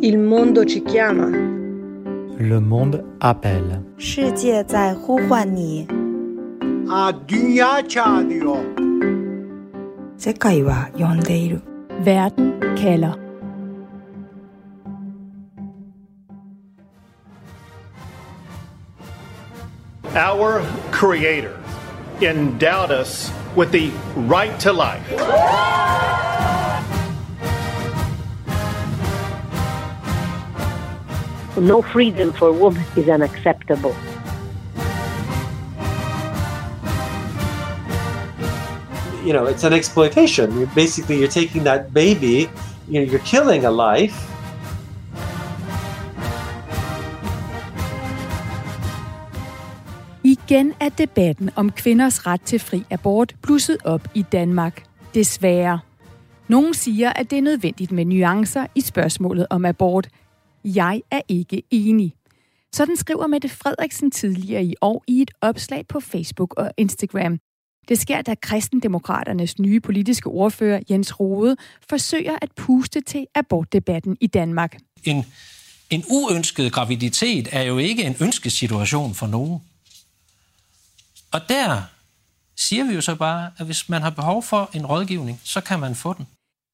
[0.00, 1.28] Il mondo ci chiama.
[2.38, 3.82] Le monde appelle.
[3.98, 5.86] 世界在呼唤你。
[6.88, 8.58] A dünya çağırıyor.
[10.18, 11.60] 世界は呼んでいる。
[12.04, 13.16] Verden kalder.
[20.14, 21.54] Our Creator
[22.20, 25.04] endowed us with the right to life.
[31.57, 33.95] No freedom for a woman is unacceptable.
[39.25, 40.59] you know, it's an exploitation.
[40.59, 42.49] You basically you're taking that baby,
[42.87, 44.27] you know, you're killing a life.
[50.23, 54.83] Igen er debatten om kvinders ret til fri abort blusset op i Danmark.
[55.13, 55.79] Desværre.
[56.47, 60.07] Nogle siger, at det er nødvendigt med nuancer i spørgsmålet om abort.
[60.63, 62.13] Jeg er ikke enig.
[62.73, 67.39] Sådan skriver Mette Frederiksen tidligere i år i et opslag på Facebook og Instagram.
[67.87, 71.55] Det sker, da kristendemokraternes nye politiske ordfører Jens Rode
[71.89, 74.77] forsøger at puste til abortdebatten i Danmark.
[75.03, 75.25] En,
[75.89, 79.59] en uønsket graviditet er jo ikke en ønskesituation for nogen.
[81.31, 81.81] Og der
[82.57, 85.79] siger vi jo så bare, at hvis man har behov for en rådgivning, så kan
[85.79, 86.27] man få den.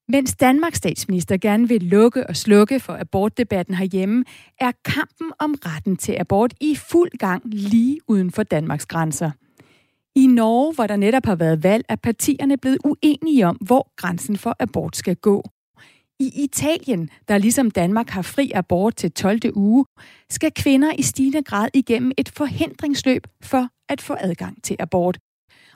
[0.09, 4.23] Mens Danmarks statsminister gerne vil lukke og slukke for abortdebatten herhjemme,
[4.59, 9.31] er kampen om retten til abort i fuld gang lige uden for Danmarks grænser.
[10.15, 14.37] I Norge, hvor der netop har været valg, er partierne blevet uenige om, hvor grænsen
[14.37, 15.43] for abort skal gå.
[16.19, 19.39] I Italien, der ligesom Danmark har fri abort til 12.
[19.55, 19.85] uge,
[20.29, 25.17] skal kvinder i stigende grad igennem et forhindringsløb for at få adgang til abort.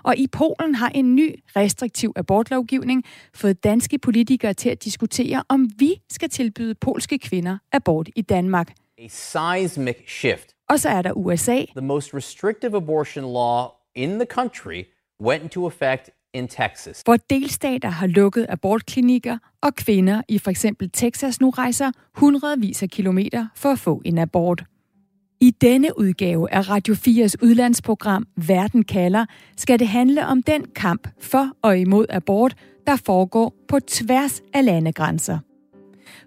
[0.04, 5.70] Og i Polen har en ny restriktiv abortlovgivning fået danske politikere til at diskutere, om
[5.78, 8.74] vi skal tilbyde polske kvinder abort i Danmark.
[8.98, 10.56] A seismic shift.
[10.70, 11.66] Og så er der USA.
[11.76, 14.84] The most restrictive abortion law in the country
[15.22, 17.02] went into effect in Texas.
[17.06, 22.90] Hvor delstater har lukket abortklinikker, og kvinder i for eksempel Texas nu rejser hundredvis af
[22.90, 24.64] kilometer for at få en abort.
[25.44, 29.26] I denne udgave af Radio 4's udlandsprogram Verden kalder,
[29.58, 32.56] skal det handle om den kamp for og imod abort,
[32.88, 35.40] der foregår på tværs af landegrænser.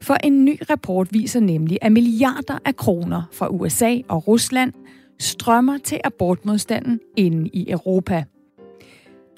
[0.03, 4.73] For en ny rapport viser nemlig, at milliarder af kroner fra USA og Rusland
[5.19, 8.25] strømmer til abortmodstanden inde i Europa.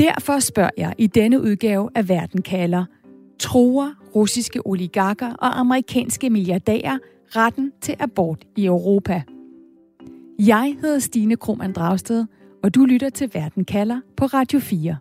[0.01, 2.85] Derfor spørger jeg i denne udgave af Verden kalder,
[3.39, 6.99] tror russiske oligarker og amerikanske milliardærer
[7.37, 9.23] retten til abort i Europa?
[10.39, 12.27] Jeg hedder Stine Krohmann Dragsted,
[12.63, 14.97] og du lytter til Verden kalder på Radio 4.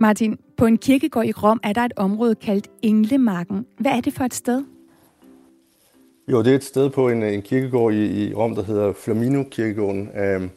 [0.00, 3.66] Martin, på en kirkegård i Rom er der et område kaldt Englemarken.
[3.78, 4.64] Hvad er det for et sted?
[6.28, 10.08] Jo, det er et sted på en, en kirkegård i, i Rom, der hedder Flamino-kirkegården,
[10.18, 10.48] øh,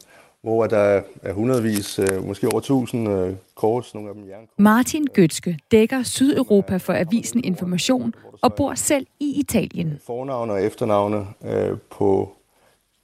[0.48, 4.54] hvor der er hundredvis, øh, måske over tusind øh, kors, nogle af dem jernkors.
[4.58, 10.00] Martin Gøtske dækker Sydeuropa for avisen Information og bor selv i Italien.
[10.06, 12.32] Fornavne og efternavne øh, på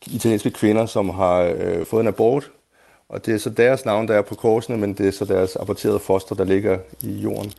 [0.06, 2.50] italienske kvinder, som har fået en abort,
[3.09, 5.56] og det er så deres navn, der er på korsene, men det er så deres
[5.56, 7.53] aborterede foster, der ligger i jorden.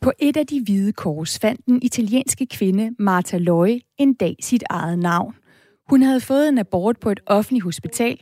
[0.00, 4.62] På et af de hvide kors fandt den italienske kvinde Marta Løje en dag sit
[4.70, 5.34] eget navn.
[5.90, 8.20] Hun havde fået en abort på et offentligt hospital.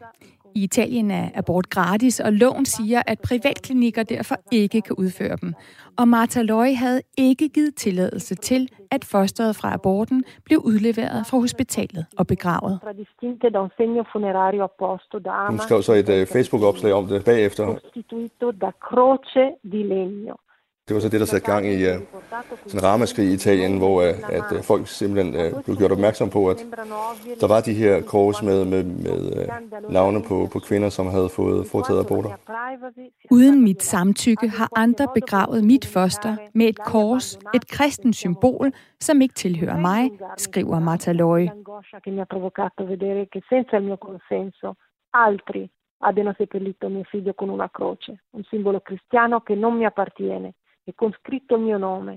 [0.55, 5.55] I Italien er abort gratis, og loven siger, at privatklinikker derfor ikke kan udføre dem.
[5.99, 11.39] Og Marta Løje havde ikke givet tilladelse til, at fosteret fra aborten blev udleveret fra
[11.39, 12.81] hospitalet og begravet.
[15.49, 17.65] Hun skrev så et uh, Facebook-opslag om det bagefter.
[20.91, 22.03] Det var så det, der satte gang i uh,
[22.67, 24.09] sådan ramaskrig i Italien, hvor uh,
[24.39, 26.66] at uh, folk simpelthen uh, blev gjort opmærksom på, at
[27.41, 29.21] der var de her kors med, med, med
[29.87, 32.31] uh, navne på, på kvinder, som havde fået foretaget aborter.
[33.31, 39.21] Uden mit samtykke har andre begravet mit foster med et kors, et kristent symbol, som
[39.21, 41.51] ikke tilhører mig, skriver Marta Løje.
[45.13, 45.71] Altri
[46.03, 50.54] abbiano seppellito mio figlio con una croce, un simbolo cristiano che non mi appartiene
[50.91, 52.13] e con scritto il mio nome.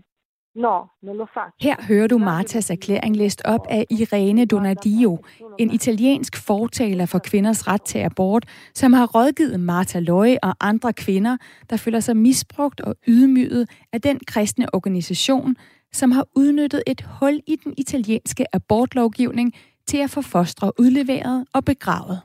[0.55, 1.57] No, non lo faccio.
[1.67, 5.17] Her hører du Martas erklæring læst op af Irene Donadio,
[5.59, 10.93] en italiensk fortaler for kvinders ret til abort, som har rådgivet Marta Løje og andre
[10.93, 11.37] kvinder,
[11.69, 15.55] der føler sig misbrugt og ydmyget af den kristne organisation,
[15.91, 19.53] som har udnyttet et hul i den italienske abortlovgivning
[19.85, 22.21] til at få fostre udleveret og begravet.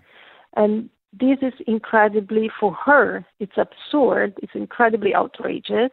[0.57, 0.73] And
[1.25, 5.93] this is incredibly, for her, it's absurd, it's incredibly outrageous.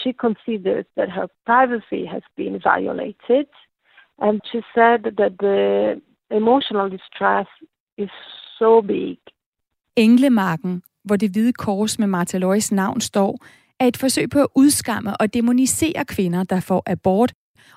[0.00, 3.48] She considers that her privacy has been violated.
[4.26, 5.60] And she said that the
[6.30, 7.48] emotional distress
[7.98, 8.10] is
[8.58, 9.18] so big.
[9.96, 13.38] Englemarken, hvor det hvide kors med Martha Lois navn står,
[13.80, 17.32] er et forsøg på at udskamme og demonisere kvinder, der får abort,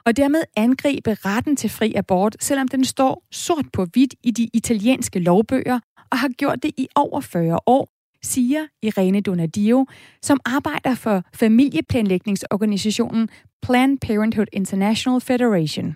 [0.05, 4.49] og dermed angribe retten til fri abort, selvom den står sort på hvidt i de
[4.53, 5.79] italienske lovbøger
[6.11, 7.89] og har gjort det i over 40 år,
[8.21, 9.85] siger Irene Donadio,
[10.21, 13.29] som arbejder for familieplanlægningsorganisationen
[13.61, 15.95] Planned Parenthood International Federation.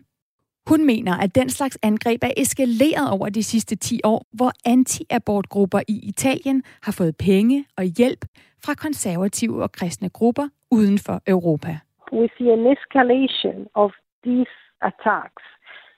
[0.70, 5.80] Hun mener, at den slags angreb er eskaleret over de sidste 10 år, hvor anti-abortgrupper
[5.88, 8.26] i Italien har fået penge og hjælp
[8.66, 11.80] fra konservative og kristne grupper uden for Europa.
[12.14, 13.92] We see an escalation of
[14.24, 15.44] these attacks.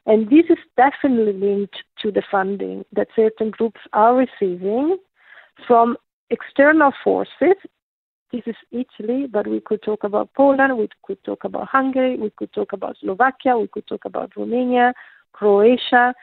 [0.05, 4.85] And this is definitely linked to the funding that certain groups are receiving
[5.67, 5.97] from
[6.29, 7.57] external forces.
[8.31, 12.29] This is Italy, but we could talk about Poland, we could talk about Hungary, we
[12.37, 14.93] could talk about Slovakia, we could talk about Romania,
[15.37, 16.13] Croatia,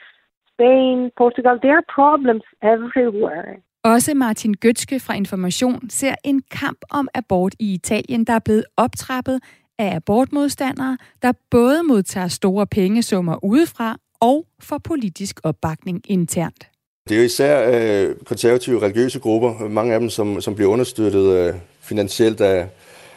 [0.52, 1.54] Spain, Portugal.
[1.62, 3.62] There are problems everywhere.
[3.84, 8.64] Også Martin Gøtske fra Information ser en kamp om abort i Italien, der er blevet
[8.76, 9.40] optrappet
[9.78, 16.71] af abortmodstandere, der både modtager store pengesummer udefra og får politisk opbakning internt.
[17.08, 21.24] Det er jo især øh, konservative religiøse grupper, mange af dem, som, som bliver understøttet
[21.24, 22.68] øh, finansielt af,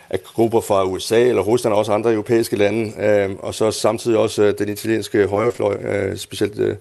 [0.09, 4.17] af grupper fra USA eller Rusland og også andre europæiske lande, øh, og så samtidig
[4.17, 6.75] også øh, den italienske højrefløj, øh, specielt øh,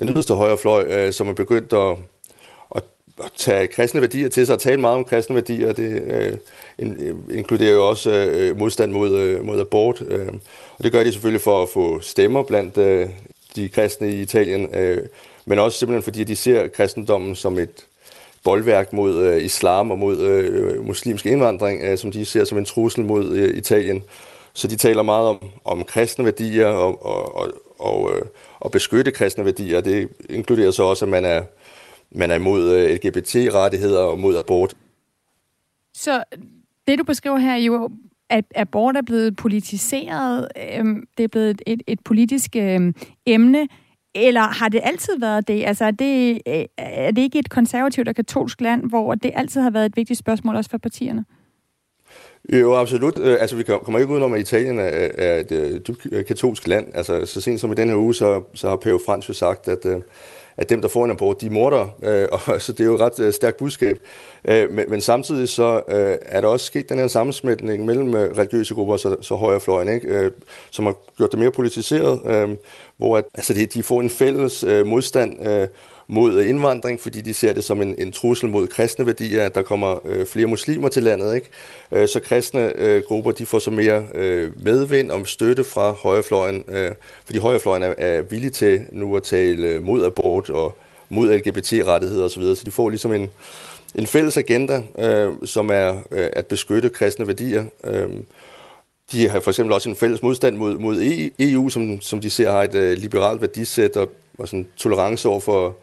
[0.00, 1.96] den yderste højrefløj, øh, som er begyndt at,
[2.76, 2.82] at
[3.36, 5.72] tage kristne værdier til sig og tale meget om kristne værdier.
[5.72, 6.32] Det øh,
[6.78, 10.02] øh inkluderer jo også øh, modstand mod, øh, mod abort.
[10.08, 10.28] Øh,
[10.78, 13.08] og det gør de selvfølgelig for at få stemmer blandt øh,
[13.56, 15.02] de kristne i Italien, øh,
[15.46, 17.86] men også simpelthen fordi de ser kristendommen som et
[18.44, 22.64] boldværk mod øh, islam og mod øh, muslimsk indvandring, øh, som de ser som en
[22.64, 24.02] trussel mod øh, Italien.
[24.52, 28.22] Så de taler meget om, om kristne værdier og, og, og, og, øh,
[28.60, 29.80] og beskytte kristne værdier.
[29.80, 31.42] Det inkluderer så også, at man er
[32.14, 34.74] man er imod øh, LGBT-rettigheder og mod abort.
[35.94, 36.24] Så
[36.88, 37.90] det, du beskriver her, er jo,
[38.30, 40.48] at abort er blevet politiseret.
[40.74, 42.92] Øhm, det er blevet et, et politisk øh,
[43.26, 43.68] emne.
[44.14, 45.64] Eller har det altid været det?
[45.66, 49.60] Altså, er det, øh, er det ikke et konservativt og katolsk land, hvor det altid
[49.60, 51.24] har været et vigtigt spørgsmål også for partierne?
[52.52, 53.18] Jo, absolut.
[53.18, 56.86] Øh, altså, vi kommer ikke udenom, at Italien er et øh, dybt katolsk land.
[56.94, 59.68] Altså, så sent som i den her uge, så, så har Pave Frans jo sagt,
[59.68, 59.86] at
[60.56, 62.94] at dem, der får en abort, de er mordere, Øh, og, så det er jo
[62.94, 63.98] et ret øh, stærkt budskab.
[64.44, 68.38] Øh, men, men samtidig så øh, er der også sket den her sammensmeltning mellem øh,
[68.38, 70.08] religiøse grupper og så, så højrefløjen, ikke?
[70.08, 70.30] Øh,
[70.70, 72.56] som har gjort det mere politiseret, øh,
[72.96, 75.68] hvor at, altså, de, de får en fælles øh, modstand øh,
[76.08, 79.62] mod indvandring, fordi de ser det som en, en trussel mod kristne værdier, at der
[79.62, 81.34] kommer øh, flere muslimer til landet.
[81.34, 81.48] Ikke?
[81.92, 86.64] Øh, så kristne øh, grupper de får så mere øh, medvind om støtte fra højrefløjen,
[86.68, 86.90] øh,
[87.24, 90.76] fordi højrefløjen er, er villig til nu at tale mod abort og
[91.08, 93.30] mod LGBT-rettigheder osv., så de får ligesom en,
[93.94, 97.64] en fælles agenda, øh, som er øh, at beskytte kristne værdier.
[97.84, 98.08] Øh,
[99.12, 102.50] de har for eksempel også en fælles modstand mod, mod EU, som, som de ser
[102.50, 105.76] har et øh, liberalt værdisæt og, og sådan tolerance over for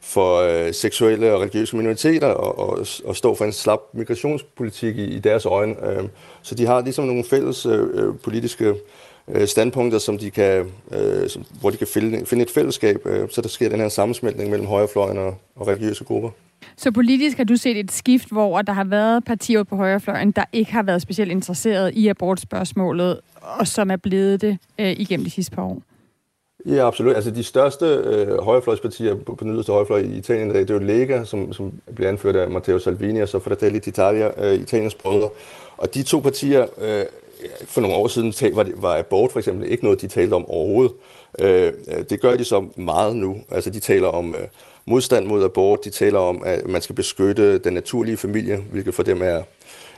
[0.00, 5.04] for øh, seksuelle og religiøse minoriteter og, og, og stå for en slap migrationspolitik i,
[5.04, 5.90] i deres øjne.
[5.90, 6.04] Øh,
[6.42, 8.74] så de har ligesom nogle fælles øh, øh, politiske
[9.28, 13.28] øh, standpunkter, som de kan, øh, som, hvor de kan finde, finde et fællesskab, øh,
[13.30, 16.30] så der sker den her sammensmeltning mellem højrefløjen og, og religiøse grupper.
[16.76, 20.44] Så politisk har du set et skift, hvor der har været partier på højrefløjen, der
[20.52, 25.30] ikke har været specielt interesseret i abortspørgsmålet, og som er blevet det øh, igennem de
[25.30, 25.82] sidste par år?
[26.66, 27.14] Ja, absolut.
[27.14, 30.80] Altså de største øh, højrefløjspartier på, på den yderste højrefløj i Italien, det er jo
[30.80, 35.28] Lega, som, som bliver anført af Matteo Salvini, og så Fratelli d'Italia, øh, Italiens brødre.
[35.76, 37.04] Og de to partier, øh,
[37.66, 40.50] for nogle år siden var, det, var abort for eksempel ikke noget, de talte om
[40.50, 40.92] overhovedet.
[41.40, 41.72] Øh,
[42.10, 43.36] det gør de så meget nu.
[43.50, 44.46] Altså de taler om øh,
[44.86, 49.02] modstand mod abort, de taler om, at man skal beskytte den naturlige familie, hvilket for
[49.02, 49.42] dem er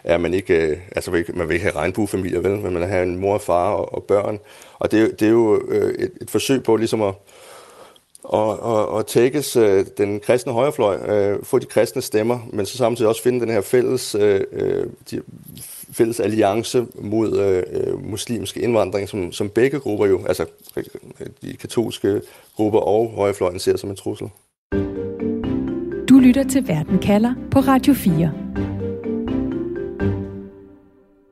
[0.08, 3.02] er man ikke, øh, altså man vil ikke have regnbuefamilier, vel, men man vil have
[3.02, 4.38] en mor, far og, og børn.
[4.78, 7.14] Og det, det er jo øh, et, et forsøg på ligesom at,
[8.24, 12.76] og, og, og tækkes øh, den kristne højrefløj, øh, få de kristne stemmer, men så
[12.76, 15.22] samtidig også finde den her fælles, øh, øh de,
[15.92, 20.46] fælles alliance mod øh, indvandring, som, som begge grupper jo, altså
[21.42, 22.20] de katolske
[22.56, 24.28] grupper og højrefløjen ser som en trussel.
[26.08, 28.77] Du lytter til Verden kalder på Radio 4.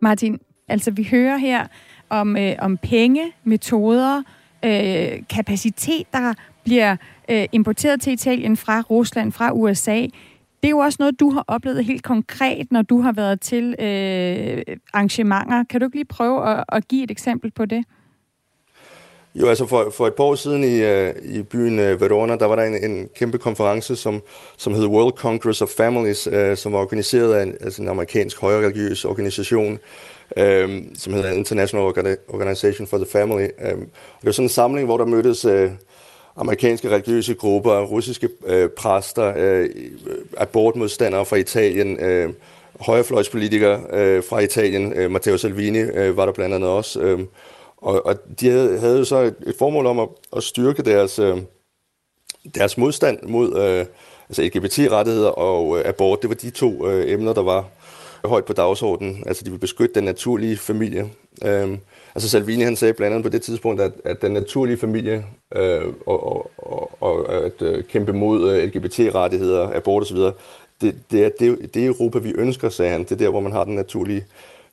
[0.06, 1.66] Martin, altså vi hører her
[2.08, 4.22] om, øh, om penge, metoder,
[4.64, 6.34] øh, kapacitet, der
[6.64, 6.96] bliver
[7.30, 10.00] øh, importeret til Italien fra Rusland, fra USA.
[10.62, 13.64] Det er jo også noget, du har oplevet helt konkret, når du har været til
[13.78, 14.62] øh,
[14.94, 15.64] arrangementer.
[15.70, 17.84] Kan du ikke lige prøve at, at give et eksempel på det?
[19.40, 22.46] Jo, altså for, for et par år siden i, uh, i byen uh, Verona, der
[22.46, 24.22] var der en, en kæmpe konference, som,
[24.56, 28.40] som hed World Congress of Families, uh, som var organiseret af en, altså en amerikansk
[28.40, 29.72] højre religiøs organisation,
[30.36, 33.48] uh, som hedder International Organization for the Family.
[33.64, 35.70] Uh, det var sådan en samling, hvor der mødtes uh,
[36.36, 39.66] amerikanske religiøse grupper, russiske uh, præster, uh,
[40.36, 42.32] abortmodstandere fra Italien, uh,
[42.80, 47.20] højrefløjspolitikere uh, fra Italien, uh, Matteo Salvini uh, var der blandt andet også, uh,
[47.86, 51.18] og, og de havde, havde jo så et, et formål om at, at styrke deres,
[51.18, 51.36] øh,
[52.54, 53.86] deres modstand mod øh,
[54.28, 56.22] altså LGBT-rettigheder og øh, abort.
[56.22, 57.64] Det var de to øh, emner, der var
[58.24, 59.22] højt på dagsordenen.
[59.26, 61.10] Altså de vil beskytte den naturlige familie.
[61.44, 61.78] Øh,
[62.14, 65.24] altså Salvini han sagde blandt andet på det tidspunkt, at, at den naturlige familie
[65.56, 70.18] øh, og, og, og, og at øh, kæmpe mod øh, LGBT-rettigheder, abort osv.,
[70.80, 73.02] det, det, er, det, det er Europa, vi ønsker, sagde han.
[73.02, 74.24] Det er der, hvor man har den naturlige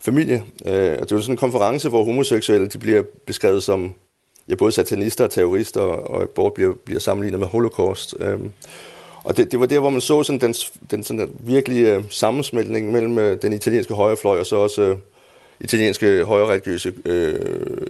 [0.04, 0.44] familie.
[0.66, 3.94] Øh, og det var sådan en konference, hvor homoseksuelle de bliver beskrevet som
[4.50, 8.16] ja, både satanister og terrorister, og abort bliver, bliver sammenlignet med holocaust.
[8.20, 8.40] Øh,
[9.24, 10.54] og det, det var der, hvor man så sådan den,
[10.92, 14.98] den sådan virkelige uh, sammensmeltning mellem øh, den italienske højrefløj og så også øh,
[15.60, 17.40] italienske højreligiøse øh,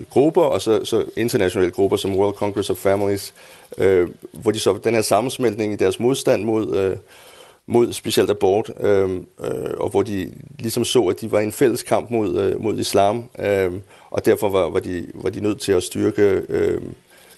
[0.09, 3.33] grupper, og så, så internationale grupper som World Congress of Families,
[3.77, 6.97] øh, hvor de så den her sammensmeltning i deres modstand mod Øh,
[7.67, 11.51] mod specielt abort, øh, øh, og hvor de ligesom så, at de var i en
[11.51, 13.71] fælles kamp mod, øh, mod islam, øh,
[14.09, 16.81] og derfor var, var, de, var de nødt til at styrke øh,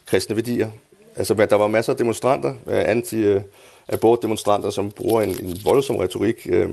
[0.05, 0.69] kristne værdier.
[1.15, 6.69] Altså, der var masser af demonstranter, øh, anti-abort-demonstranter, som bruger en, en voldsom retorik, øh,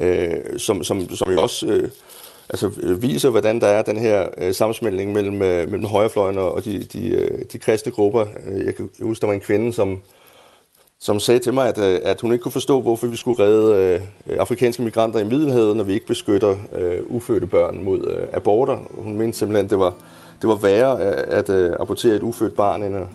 [0.00, 1.90] øh, som, som, som jo også øh,
[2.48, 6.64] altså, øh, viser, hvordan der er den her øh, sammensmeltning mellem, øh, mellem højrefløjen og
[6.64, 8.26] de, de, øh, de kristne grupper.
[8.46, 10.02] Øh, jeg kan huske, der var en kvinde, som
[11.00, 14.00] som sagde til mig, at, øh, at hun ikke kunne forstå, hvorfor vi skulle redde
[14.26, 18.78] øh, afrikanske migranter i Middelhavet, når vi ikke beskytter øh, ufødte børn mod øh, aborter.
[18.90, 19.94] Hun mente simpelthen, at det var,
[20.42, 23.06] det var værre at, at øh, abortere et ufødt barn, end at,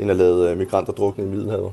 [0.00, 1.72] end at lade øh, migranter drukne i Middelhavet.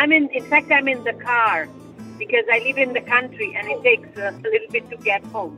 [0.00, 0.28] I'm in.
[0.40, 1.56] In fact, I'm in the car
[2.18, 5.54] because I live in the country and it takes a little bit to get home.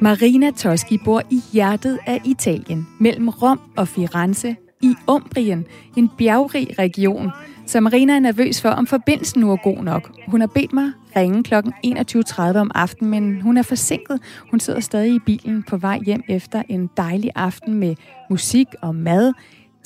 [0.00, 6.78] Marina Toschi bor i hjertet af Italien, mellem Rom og Firenze, i Umbrien, en bjergrig
[6.78, 7.30] region.
[7.66, 10.10] Så Marina er nervøs for, om forbindelsen nu er god nok.
[10.28, 11.54] Hun har bedt mig ringe kl.
[11.54, 14.20] 21.30 om aftenen, men hun er forsinket.
[14.50, 17.94] Hun sidder stadig i bilen på vej hjem efter en dejlig aften med
[18.30, 19.32] musik og mad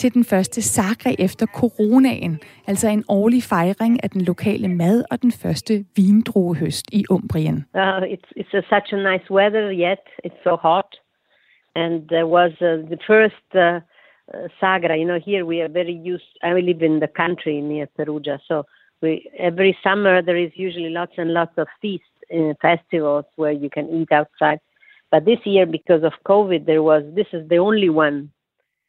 [0.03, 2.35] til den første sakre efter coronaen,
[2.71, 7.59] altså en årlig fejring af den lokale mad og den første vindruehøst i Umbrien.
[7.83, 10.03] Uh, it's it's a, such a nice weather yet.
[10.27, 10.91] It's so hot,
[11.81, 13.77] and there was uh, the first uh,
[14.35, 14.95] uh, Sagra.
[15.01, 16.33] You know, here we are very used.
[16.49, 18.55] I live in the country near Perugia, so
[19.03, 19.11] we
[19.49, 23.87] every summer there is usually lots and lots of feasts, uh, festivals where you can
[23.99, 24.61] eat outside.
[25.13, 28.19] But this year, because of COVID, there was this is the only one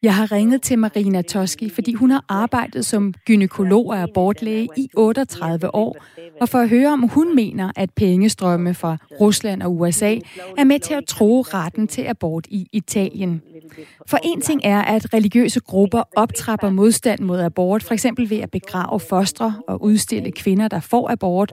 [0.03, 4.89] jeg har ringet til Marina Toski, fordi hun har arbejdet som gynekolog og abortlæge i
[4.95, 5.98] 38 år,
[6.41, 10.17] og for at høre, om hun mener, at pengestrømme fra Rusland og USA
[10.57, 13.41] er med til at tro retten til abort i Italien.
[14.07, 18.51] For en ting er, at religiøse grupper optrapper modstand mod abort, for eksempel ved at
[18.51, 21.51] begrave fostre og udstille kvinder, der får abort,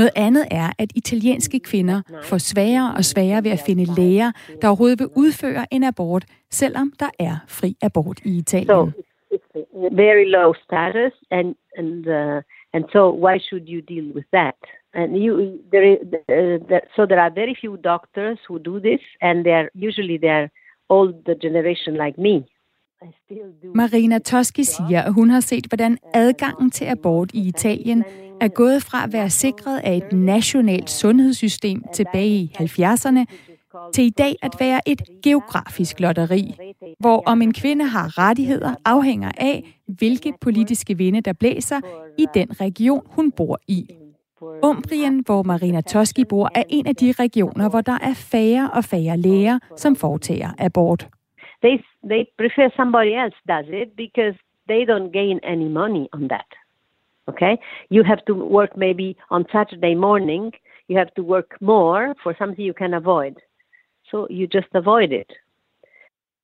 [0.00, 4.68] noget andet er, at italienske kvinder får sværere og sværere ved at finde læger, der
[4.68, 8.66] overhovedet vil udføre en abort, selvom der er fri abort i Italien.
[8.66, 8.80] So
[9.34, 9.48] it's
[10.04, 11.48] very low status, and
[11.80, 12.38] and uh,
[12.74, 14.58] and so why should you deal with that?
[14.94, 15.32] And you
[15.72, 15.98] there, is,
[16.36, 20.16] uh, there so there are very few doctors who do this, and they are usually
[20.24, 20.48] they are
[20.88, 22.34] old the generation like me.
[23.74, 28.04] Marina Toschi siger, at hun har set, hvordan adgangen til abort i Italien
[28.40, 33.24] er gået fra at være sikret af et nationalt sundhedssystem tilbage i 70'erne
[33.94, 36.54] til i dag at være et geografisk lotteri,
[36.98, 41.80] hvor om en kvinde har rettigheder afhænger af, hvilke politiske vinde der blæser
[42.18, 43.88] i den region, hun bor i.
[44.62, 48.84] Umbrien, hvor Marina Toski bor, er en af de regioner, hvor der er færre og
[48.84, 51.08] færre læger, som foretager abort.
[51.62, 54.34] They, they prefer somebody else does it because
[54.68, 56.46] they don't gain any money on that.
[57.28, 57.58] Okay?
[57.90, 60.52] You have to work maybe on Saturday morning,
[60.88, 63.34] you have to work more for something you can avoid.
[64.10, 65.32] So you just avoid it.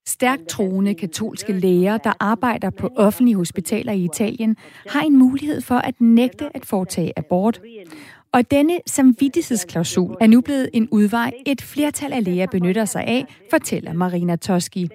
[0.05, 4.55] Stærkt troende katolske læger, der arbejder på offentlige hospitaler i Italien,
[4.87, 7.61] har en mulighed for at nægte at foretage abort.
[8.33, 13.25] Og denne samvittighedsklausul er nu blevet en udvej, et flertal af læger benytter sig af,
[13.49, 14.89] fortæller Marina Toski.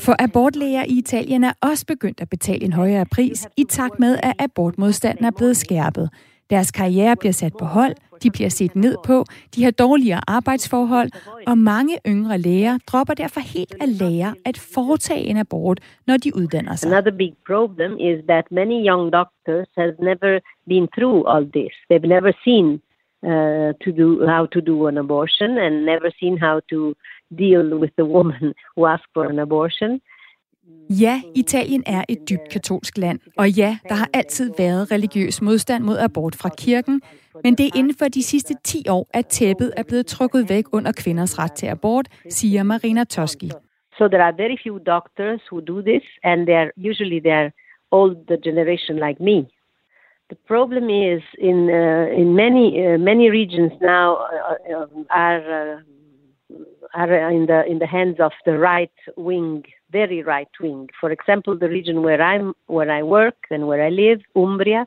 [0.00, 4.18] For abortlæger i Italien er også begyndt at betale en højere pris, i takt med,
[4.22, 6.10] at abortmodstanden er blevet skærpet.
[6.52, 11.10] Deres karriere bliver sat på hold, de bliver set ned på, de har dårligere arbejdsforhold,
[11.46, 16.36] og mange yngre læger dropper derfor helt at lære at foretage en abort, når de
[16.36, 16.92] uddanner sig.
[16.92, 21.72] Another big problem is that many young doctors have never been through all this.
[21.88, 22.66] They've never seen
[23.30, 26.78] uh, to do how to do an abortion and never seen how to
[27.42, 30.00] deal with the woman who asks for an abortion.
[30.90, 35.82] Ja, Italien er et dybt katolsk land, og ja, der har altid været religiøs modstand
[35.84, 37.02] mod abort fra kirken,
[37.44, 40.64] men det er inden for de sidste 10 år, at tæppet er blevet trukket væk
[40.72, 43.50] under kvinders ret til abort, siger Marina Toski.
[43.98, 47.50] So there are very few doctors who do this, and they are usually they are
[47.90, 49.36] old the generation like me.
[50.32, 55.44] The problem is in uh, in many uh, many regions now uh, uh um, are
[55.62, 55.80] uh,
[56.94, 60.88] are in the in the hands of the right wing, very right wing.
[61.00, 64.82] For example, the region where I'm where I work and where I live, Umbria,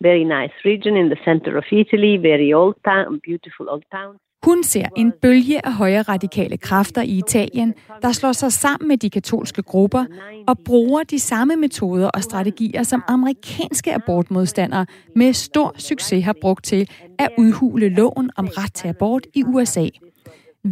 [0.00, 4.14] very nice region in the center of Italy, very old town, beautiful old town.
[4.44, 8.96] Hun ser en bølge af højre radikale kræfter i Italien, der slår sig sammen med
[8.96, 10.04] de katolske grupper
[10.48, 16.64] og bruger de samme metoder og strategier, som amerikanske abortmodstandere med stor succes har brugt
[16.64, 19.86] til at udhule loven om ret til abort i USA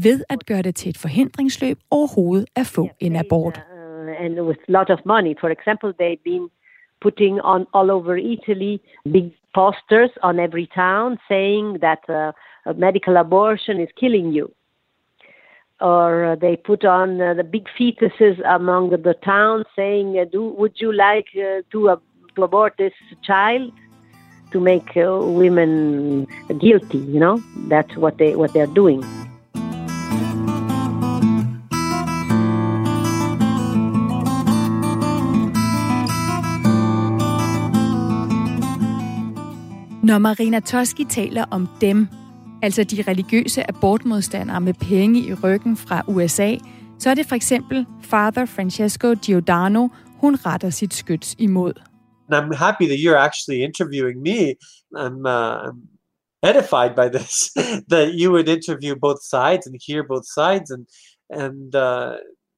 [0.04, 3.60] ved at gøre det til et forhindringsløb overhovedet at få en abort.
[4.18, 5.34] And with a lot of money.
[5.40, 6.48] For example, they've been
[7.00, 8.78] putting on all over Italy
[9.12, 12.32] big posters on every town saying that uh,
[12.70, 14.46] a medical abortion is killing you.
[15.80, 20.24] Or uh, they put on uh, the big fetuses among the, the town saying, uh,
[20.32, 21.96] "Do would you like uh, to, uh,
[22.34, 23.72] to abort this child?"
[24.52, 26.26] To make uh, women
[26.60, 29.02] guilty, you know, that's what they what they're doing.
[40.06, 42.08] Når Marina Toski taler om dem,
[42.62, 46.56] altså de religiøse abortmodstandere med penge i ryggen fra USA,
[46.98, 49.88] så er det for eksempel Father Francesco Giordano,
[50.20, 51.72] hun retter sit skyts imod.
[52.28, 54.54] And I'm happy that you're actually interviewing me.
[54.96, 55.78] I'm, uh, I'm
[56.42, 57.34] edified by this,
[57.92, 60.70] that you would interview both sides and hear both sides.
[60.70, 60.86] And,
[61.30, 62.12] and uh,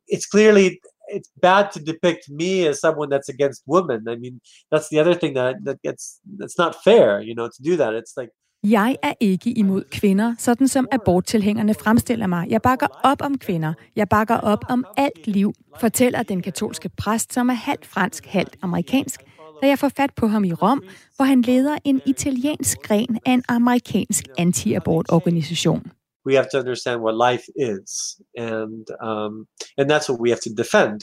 [0.09, 0.67] it's clearly
[1.16, 4.01] it's bad to depict me as someone that's against women.
[4.14, 4.35] I mean,
[4.73, 6.05] that's the other thing that that gets
[6.40, 7.92] that's not fair, you know, to do that.
[8.01, 12.47] It's like Jeg er ikke imod kvinder, sådan som aborttilhængerne fremstiller mig.
[12.51, 13.75] Jeg bakker op om kvinder.
[13.97, 18.57] Jeg bakker op om alt liv, fortæller den katolske præst, som er halvt fransk, halvt
[18.62, 19.21] amerikansk,
[19.62, 20.83] da jeg får fat på ham i Rom,
[21.16, 25.83] hvor han leder en italiensk gren af en amerikansk antiabortorganisation
[26.29, 27.88] we have to understand what life is,
[28.37, 29.35] and um,
[29.79, 30.99] and that's what we have to defend.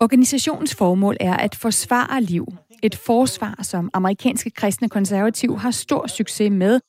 [0.00, 2.46] Organisationens formål er at forsvare liv.
[2.82, 6.80] Et forsvar, som amerikanske kristne konservative har stor succes med.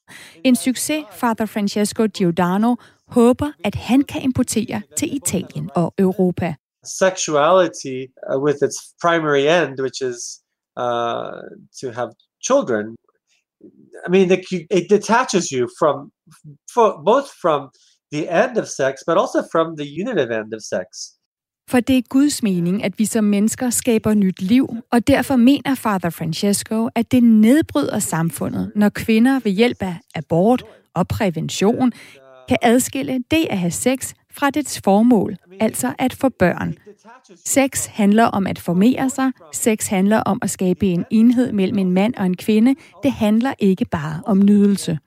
[0.43, 2.75] En succes, Father Francesco Giordano
[3.07, 6.55] håber, at han kan importere til Italien og Europa.
[6.85, 10.17] Sexuality, uh, with its primary end, which is
[10.77, 11.43] uh,
[11.81, 12.09] to have
[12.47, 12.85] children,
[14.07, 15.95] i mean, it, it detaches you from,
[16.73, 17.61] for, both from
[18.11, 20.87] the end of sex, but also from the unitive end of sex.
[21.69, 25.75] For det er Guds mening, at vi som mennesker skaber nyt liv, og derfor mener
[25.75, 31.91] Father Francesco, at det nedbryder samfundet, når kvinder ved hjælp af abort og prævention
[32.49, 36.77] kan adskille det at have sex fra dets formål, altså at få børn.
[37.45, 41.91] Sex handler om at formere sig, sex handler om at skabe en enhed mellem en
[41.91, 42.75] mand og en kvinde.
[43.03, 44.99] Det handler ikke bare om nydelse.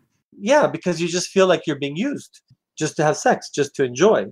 [0.49, 2.33] Yeah, because you just feel like you're being used
[2.81, 4.25] just to have sex, just to enjoy.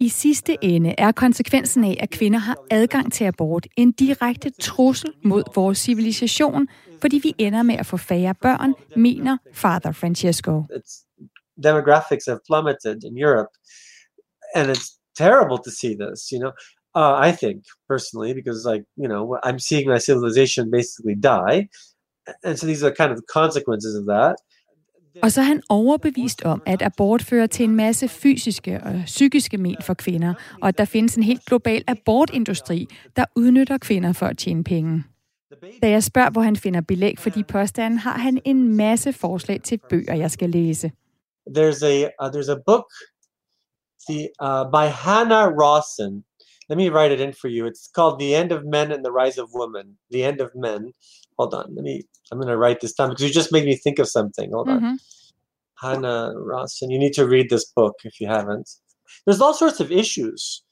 [0.00, 5.12] I sidste ende er konsekvensen af, at kvinder har adgang til abort, en direkte trussel
[5.24, 6.68] mod vores civilisation,
[7.00, 10.62] fordi vi ender med at få færre børn, mener Father Francesco.
[11.62, 13.48] Demographics have plummeted in Europe.
[14.54, 16.32] And it's terrible to see this.
[16.32, 16.52] You know,
[16.94, 21.68] uh, I think personally because like you know I'm seeing my civilization basically die,
[22.44, 24.36] and so these are kind of the consequences of that.
[25.22, 29.58] Og så er han overbevist om, at abort fører til en masse fysiske og psykiske
[29.58, 32.86] men for kvinder, og at der findes en helt global abortindustri,
[33.16, 35.04] der udnytter kvinder for at tjene penge.
[35.82, 39.62] Da jeg spørger, hvor han finder belæg for de påstande, har han en masse forslag
[39.62, 40.90] til bøger, jeg skal læse.
[41.58, 42.84] There's a uh, there's a book
[44.08, 46.24] the, uh, by Hannah Rawson.
[46.68, 47.66] Let me write it in for you.
[47.66, 49.96] It's called The End of Men and the Rise of Women.
[50.10, 50.92] The End of Men.
[51.36, 51.74] Hold on.
[51.74, 52.02] Let me.
[52.30, 54.52] I'm going to write this down because you just made me think of something.
[54.52, 54.80] Hold on.
[54.80, 54.94] Mm-hmm.
[55.80, 56.90] Hannah Rawson.
[56.90, 58.70] You need to read this book if you haven't.
[59.26, 60.62] There's all sorts of issues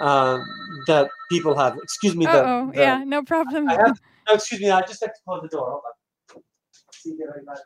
[0.00, 0.44] um,
[0.86, 1.76] that people have.
[1.82, 2.26] Excuse me.
[2.28, 3.68] Oh, yeah, no problem.
[3.68, 4.70] I have, no, excuse me.
[4.70, 5.70] I just have to close the door.
[5.70, 5.82] Hold
[6.36, 6.42] on.
[6.92, 7.64] See if I got it.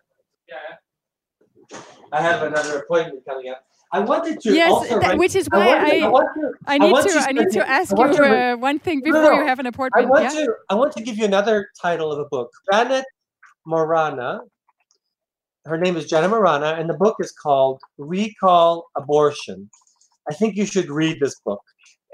[0.48, 1.78] Yeah.
[2.12, 3.64] I have another appointment coming up.
[3.94, 6.44] I wanted to Yes, also that- write- which is why want to- I- want to,
[6.72, 9.32] I need want to I need to ask you to uh, one thing before no,
[9.38, 10.08] you have an I appointment.
[10.14, 10.44] want yeah?
[10.44, 12.48] to I want to give you another title of a book.
[12.72, 13.04] Janet
[13.66, 14.30] Morana.
[15.72, 19.58] Her name is Janet Morana, and the book is called Recall Abortion.
[20.30, 21.62] I think you should read this book.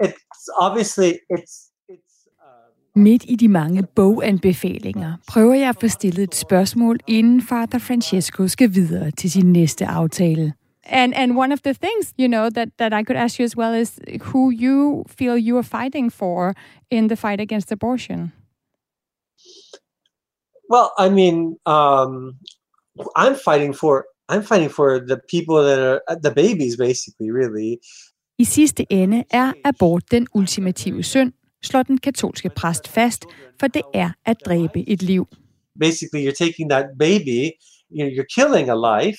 [0.07, 1.55] It's obviously it's
[1.95, 2.15] it's
[2.47, 7.79] um, Midt i de mange boganbefalinger prøver jeg at få stillet et spørgsmål, inden Father
[7.79, 10.53] Francesco skal videre til sin næste aftale.
[10.91, 13.55] And and one of the things, you know, that, that I could ask you as
[13.55, 16.55] well is who you feel you are fighting for
[16.91, 18.33] in the fight against abortion.
[20.69, 22.37] well, I mean, um,
[23.17, 27.81] I'm fighting for I'm fighting for the people that are uh, the babies, basically, really.
[28.39, 33.25] I sidste ende er abort den ultimative synd, slår den katolske præst fast,
[33.61, 35.27] for det er at dræbe et liv.
[35.81, 37.53] Basically, you're taking that baby,
[37.91, 39.19] you know, you're killing a life.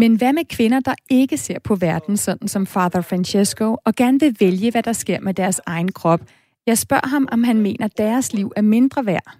[0.00, 4.20] Men hvad med kvinder, der ikke ser på verden sådan som Father Francesco, og gerne
[4.20, 6.20] vil vælge, hvad der sker med deres egen krop?
[6.66, 9.36] Jeg spørger ham, om han mener, at deres liv er mindre værd.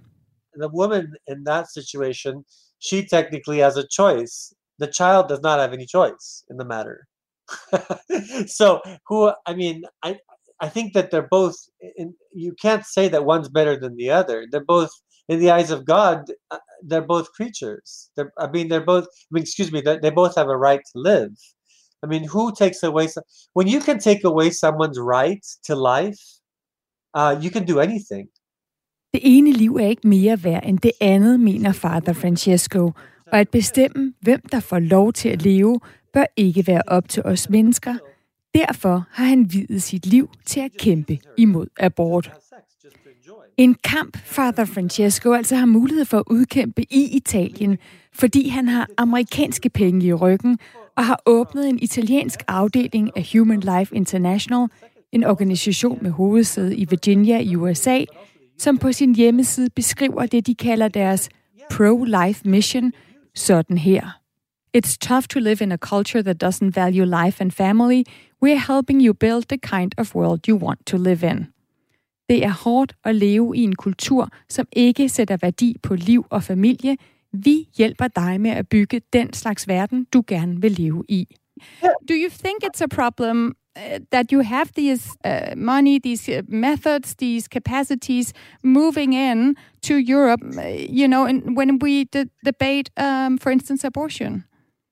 [0.60, 2.44] The woman in that situation,
[2.88, 4.34] she technically has a choice.
[4.82, 6.96] The child does not have any choice in the matter.
[8.58, 8.66] so,
[9.08, 9.18] who?
[9.50, 9.76] I mean,
[10.08, 10.10] I
[10.66, 11.56] I think that they're both.
[12.00, 12.08] In,
[12.44, 14.38] you can't say that one's better than the other.
[14.50, 14.92] They're both,
[15.32, 16.18] in the eyes of God,
[16.50, 18.10] uh, they're both creatures.
[18.16, 19.04] They're, I mean, they're both.
[19.04, 19.80] I mean, excuse me.
[19.80, 21.32] They, they both have a right to live.
[22.02, 26.20] I mean, who takes away some, when you can take away someone's right to life?
[27.14, 28.28] Uh, you can do anything.
[29.12, 32.92] Det ene liv er ikke mere værd end det andet, mener Father Francesco.
[33.32, 35.80] Og at bestemme, hvem der får lov til at leve,
[36.12, 37.94] bør ikke være op til os mennesker.
[38.54, 42.32] Derfor har han videt sit liv til at kæmpe imod abort.
[43.58, 47.78] En kamp, Father Francesco altså har mulighed for at udkæmpe i Italien,
[48.12, 50.58] fordi han har amerikanske penge i ryggen
[50.96, 54.66] og har åbnet en italiensk afdeling af Human Life International,
[55.12, 58.04] en organisation med hovedsæde i Virginia i USA,
[58.58, 61.28] som på sin hjemmeside beskriver det, de kalder deres
[61.72, 62.92] pro-life mission,
[63.34, 64.20] sådan her.
[64.76, 68.02] It's tough to live in a culture that doesn't value life and family.
[68.44, 71.46] We're helping you build the kind of world you want to live in.
[72.28, 76.42] Det er hårdt at leve i en kultur, som ikke sætter værdi på liv og
[76.42, 76.96] familie.
[77.32, 81.26] Vi hjælper dig med at bygge den slags verden, du gerne vil leve i.
[81.82, 86.42] Do you think it's a problem uh, that you have these uh, money, these uh,
[86.48, 88.32] methods, these capacities
[88.64, 93.86] moving in to Europe, uh, you know, and when we d- debate, um, for instance,
[93.86, 94.44] abortion?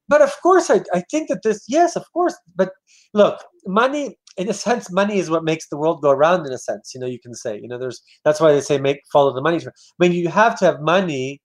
[0.09, 2.71] but of course I, I think that this yes of course but
[3.15, 6.59] look money in a sense money is what makes the world go around in a
[6.59, 9.35] sense you know you can say you know there's that's why they say make follow
[9.35, 9.59] the money.
[9.59, 11.41] I mean you have to have money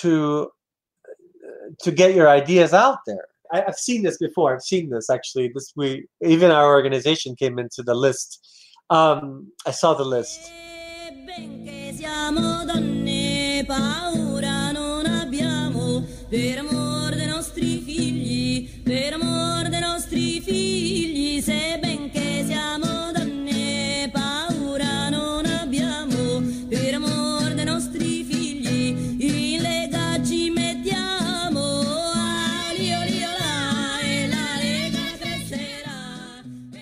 [0.00, 0.50] to
[1.80, 3.26] to get your ideas out there.
[3.52, 4.54] I, i've seen this before.
[4.54, 5.50] I've seen this actually.
[5.54, 8.30] This we even our organization came into the list.
[8.90, 10.40] Um i saw the list.
[16.34, 19.43] Per amor dei nostri figli, per amor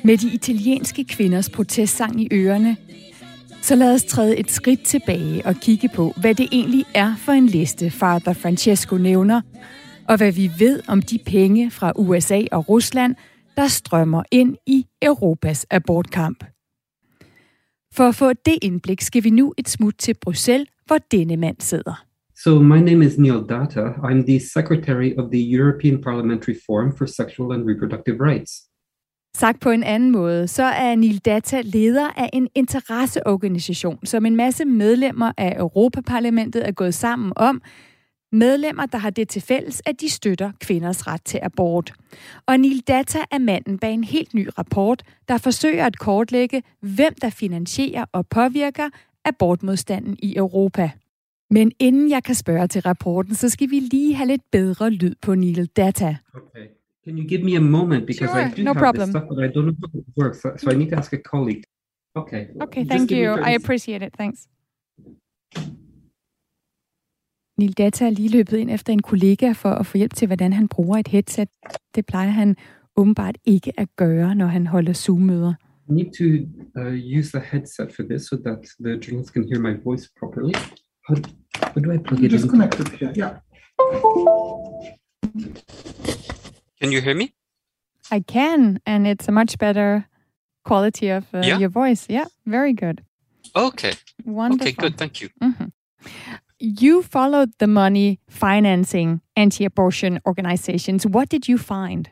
[0.04, 2.76] Med de italienske kvinders protestsang i ørerne,
[3.62, 7.32] så lad os træde et skridt tilbage og kigge på, hvad det egentlig er for
[7.32, 9.40] en liste, Father Francesco nævner,
[10.08, 13.14] og hvad vi ved om de penge fra USA og Rusland,
[13.56, 16.44] der strømmer ind i Europas abortkamp.
[17.94, 21.56] For at få det indblik skal vi nu et smut til Bruxelles, hvor denne mand
[21.60, 22.04] sidder.
[22.44, 23.80] So, my name is Neil Data.
[23.80, 28.71] I'm the secretary of the European Parliamentary Forum for Sexual and Reproductive Rights.
[29.36, 34.36] Sagt på en anden måde, så er Neil Data leder af en interesseorganisation, som en
[34.36, 37.62] masse medlemmer af Europaparlamentet er gået sammen om.
[38.32, 41.92] Medlemmer, der har det til fælles, at de støtter kvinders ret til abort.
[42.46, 47.14] Og Neil Data er manden bag en helt ny rapport, der forsøger at kortlægge, hvem
[47.22, 48.88] der finansierer og påvirker
[49.24, 50.90] abortmodstanden i Europa.
[51.50, 55.14] Men inden jeg kan spørge til rapporten, så skal vi lige have lidt bedre lyd
[55.22, 56.16] på Neil Data.
[56.34, 56.81] Okay.
[57.04, 59.06] Can you give me a moment because Sure, I do no have problem.
[59.08, 61.12] this stuff, but I don't know how it works, so, so I need to ask
[61.12, 61.64] a colleague.
[62.16, 62.42] Okay.
[62.60, 63.26] Okay, thank you.
[63.48, 64.12] I appreciate it.
[64.18, 64.48] Thanks.
[67.58, 70.52] Neil Data er lige løbet ind efter en kollega for at få hjælp til, hvordan
[70.52, 71.48] han bruger et headset.
[71.94, 72.56] Det plejer han
[72.96, 75.54] åbenbart ikke at gøre, når han holder Zoom-møder.
[75.88, 76.24] I need to
[76.80, 80.54] uh, use the headset for this so that the journalists can hear my voice properly.
[81.08, 81.16] How,
[81.74, 82.50] how do I plug it Just in?
[82.50, 83.12] connect it here.
[83.16, 83.32] Yeah.
[86.82, 87.32] Can you hear me?
[88.10, 90.04] I can, and it's a much better
[90.64, 91.58] quality of uh, Yeah?
[91.58, 92.06] your voice.
[92.08, 93.04] Yeah, very good.
[93.54, 93.92] Okay.
[94.24, 94.66] Wonderful.
[94.66, 94.98] Okay, good.
[94.98, 95.28] Thank you.
[95.40, 95.70] Mhm.
[96.58, 101.06] You followed the money financing anti abortion organizations.
[101.06, 102.10] What did you find?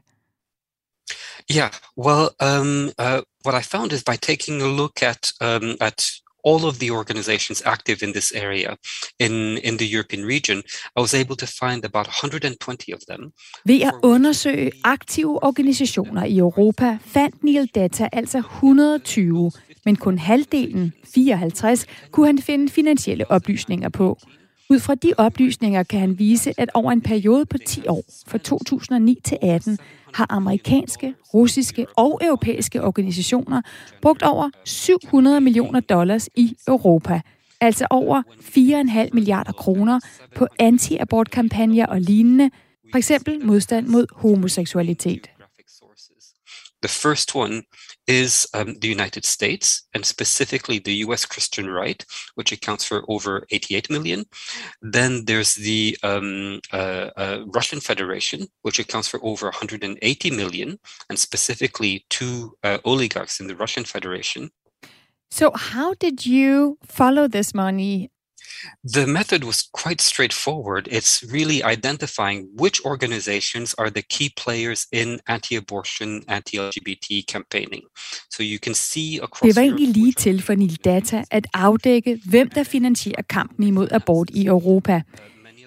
[1.48, 1.70] Yeah.
[1.96, 6.10] Well, um, uh, what I found is by taking a look at um, at
[6.44, 8.76] all of the organizations active in this area
[9.18, 10.62] in in the European region,
[10.96, 13.32] I was able to find about 120 of them.
[13.64, 19.52] Ved at undersøge aktive organisationer i Europa, fandt Neil Data altså 120,
[19.84, 24.18] men kun halvdelen, 54, kunne han finde finansielle oplysninger på.
[24.70, 28.38] Ud fra de oplysninger kan han vise, at over en periode på 10 år, fra
[28.38, 29.78] 2009 til 18,
[30.14, 33.62] har amerikanske, russiske og europæiske organisationer
[34.02, 37.20] brugt over 700 millioner dollars i Europa,
[37.60, 38.22] altså over
[39.06, 40.00] 4,5 milliarder kroner
[40.36, 42.50] på anti-abortkampagner og lignende,
[42.90, 45.30] for eksempel modstand mod homoseksualitet.
[46.82, 47.62] The first one
[48.10, 53.46] is um, the United States, and specifically the US Christian right, which accounts for over
[53.50, 54.24] 88 million.
[54.82, 61.18] Then there's the um, uh, uh, Russian Federation, which accounts for over 180 million, and
[61.18, 64.50] specifically two uh, oligarchs in the Russian Federation.
[65.30, 68.10] So how did you follow this money?
[68.96, 70.88] The method was quite straightforward.
[70.98, 77.82] It's really identifying which organizations are the key players in anti abortion, anti LGBT campaigning.
[78.34, 82.20] So you can see across Det var egentlig lige til for Neil Data at afdække,
[82.24, 85.02] hvem der finansierer kampen imod abort i Europa.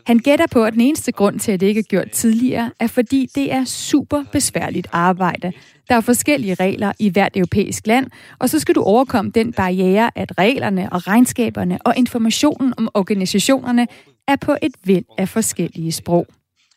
[0.06, 2.88] Han gætter på, at den eneste grund til, at det ikke er gjort tidligere, er
[2.88, 5.52] fordi det er super besværligt arbejde.
[5.90, 8.08] Der er forskellige regler i hvert europæisk land,
[8.40, 13.88] og så skal du overkomme den barriere, at reglerne og regnskaberne og informationen om organisationerne
[14.28, 16.28] er på et væld af forskellige sprog.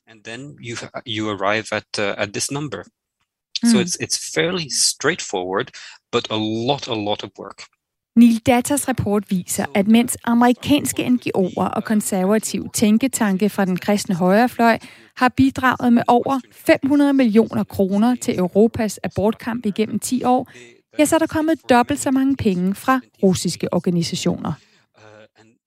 [0.08, 2.82] and then you you arrive at uh, at this number.
[3.64, 3.82] So Mm.
[3.84, 5.66] it's it's fairly straightforward,
[6.12, 6.36] but a
[6.68, 7.62] lot a lot of work.
[8.16, 14.78] Neil Datas rapport viser, at mens amerikanske NGO'er og konservative tænketanke fra den kristne højrefløj
[15.16, 20.50] har bidraget med over 500 millioner kroner til Europas abortkamp igennem 10 år,
[20.98, 24.52] ja, så er der kommet dobbelt så mange penge fra russiske organisationer.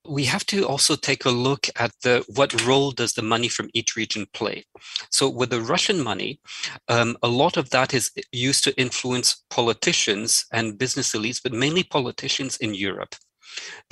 [0.09, 3.69] We have to also take a look at the what role does the money from
[3.73, 4.65] each region play.
[5.11, 6.39] So with the Russian money,
[6.87, 11.83] um, a lot of that is used to influence politicians and business elites, but mainly
[11.83, 13.15] politicians in Europe.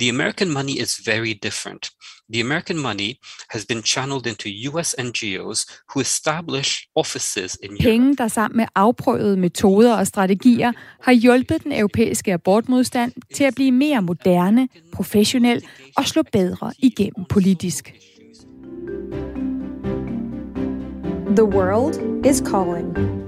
[0.00, 1.90] The American money is very different.
[2.32, 3.14] The American money
[3.50, 7.82] has been channeled into US NGOs who establish offices in Europe.
[7.82, 13.54] Penge, der sammen med afprøvede metoder og strategier har hjulpet den europæiske abortmodstand til at
[13.54, 15.64] blive mere moderne, professionel
[15.96, 17.94] og slå bedre igennem politisk.
[21.36, 23.27] The world is calling.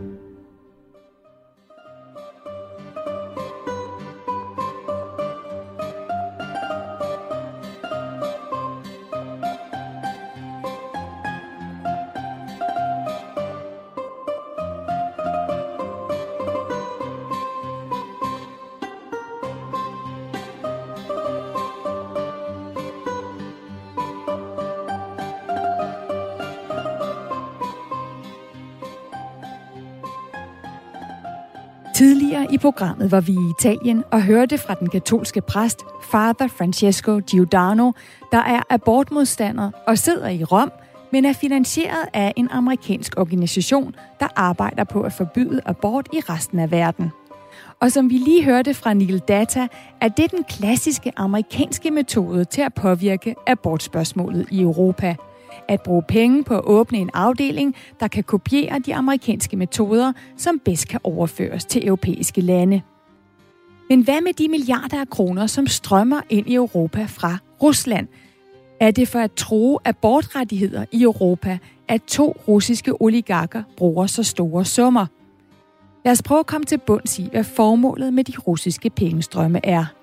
[32.52, 37.92] I programmet var vi i Italien og hørte fra den katolske præst Father Francesco Giordano,
[38.32, 40.72] der er abortmodstander og sidder i Rom,
[41.12, 46.58] men er finansieret af en amerikansk organisation, der arbejder på at forbyde abort i resten
[46.58, 47.10] af verden.
[47.80, 49.68] Og som vi lige hørte fra Neil Data,
[50.00, 55.16] er det den klassiske amerikanske metode til at påvirke abortspørgsmålet i Europa
[55.70, 60.59] at bruge penge på at åbne en afdeling, der kan kopiere de amerikanske metoder, som
[60.64, 62.83] bedst kan overføres til europæiske lande.
[63.88, 68.09] Men hvad med de milliarder af kroner, som strømmer ind i Europa fra Rusland?
[68.80, 74.64] Er det for at tro abortrettigheder i Europa, at to russiske oligarker bruger så store
[74.64, 75.06] summer?
[76.04, 79.99] Lad os prøve at komme til bunds i, hvad formålet med de russiske pengestrømme er.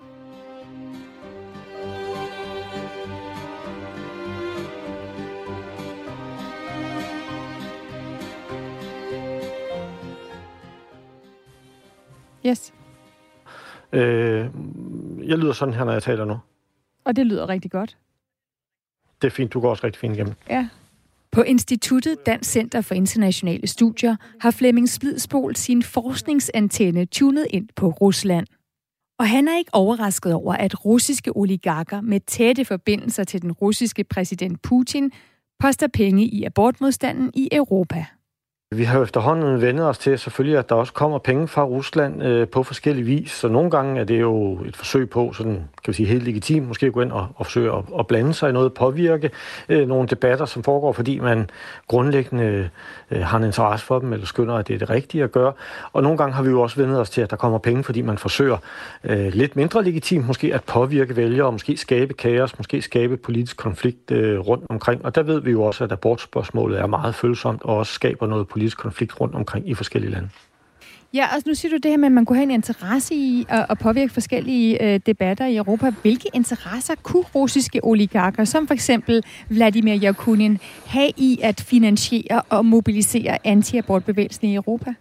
[12.47, 12.73] Yes.
[13.93, 14.49] Øh,
[15.23, 16.37] jeg lyder sådan her, når jeg taler nu.
[17.05, 17.97] Og det lyder rigtig godt.
[19.21, 20.33] Det er fint, du går også rigtig fint igennem.
[20.49, 20.67] Ja.
[21.31, 27.87] På Instituttet Dansk Center for Internationale Studier har Flemming Splidsbol sin forskningsantenne tunet ind på
[27.89, 28.47] Rusland.
[29.19, 34.03] Og han er ikke overrasket over, at russiske oligarker med tætte forbindelser til den russiske
[34.03, 35.11] præsident Putin
[35.59, 38.05] poster penge i abortmodstanden i Europa.
[38.75, 42.23] Vi har jo efterhånden vendet os til selvfølgelig, at der også kommer penge fra Rusland
[42.23, 43.31] øh, på forskellige vis.
[43.31, 46.67] Så nogle gange er det jo et forsøg på, sådan, kan vi sige, helt legitimt,
[46.67, 49.31] måske at gå ind og, og forsøge at, at blande sig i noget, påvirke
[49.69, 51.49] øh, nogle debatter, som foregår, fordi man
[51.87, 52.69] grundlæggende
[53.11, 55.53] øh, har en interesse for dem, eller skynder, at det er det rigtige at gøre.
[55.93, 58.01] Og nogle gange har vi jo også vendet os til, at der kommer penge, fordi
[58.01, 58.57] man forsøger
[59.03, 64.11] øh, lidt mindre legitimt måske at påvirke vælgere, måske skabe kaos, måske skabe politisk konflikt
[64.11, 65.05] øh, rundt omkring.
[65.05, 68.47] Og der ved vi jo også, at abortspørgsmålet er meget følsomt og også skaber noget
[68.57, 70.29] politisk konflikt rundt omkring i forskellige lande.
[71.13, 73.45] Ja, og nu siger du det her med, at man kunne have en interesse i
[73.49, 75.91] at, at påvirke forskellige øh, debatter i Europa.
[76.01, 82.65] Hvilke interesser kunne russiske oligarker, som for eksempel Vladimir Yakunin, have i at finansiere og
[82.65, 84.93] mobilisere anti-abortbevægelsen i Europa?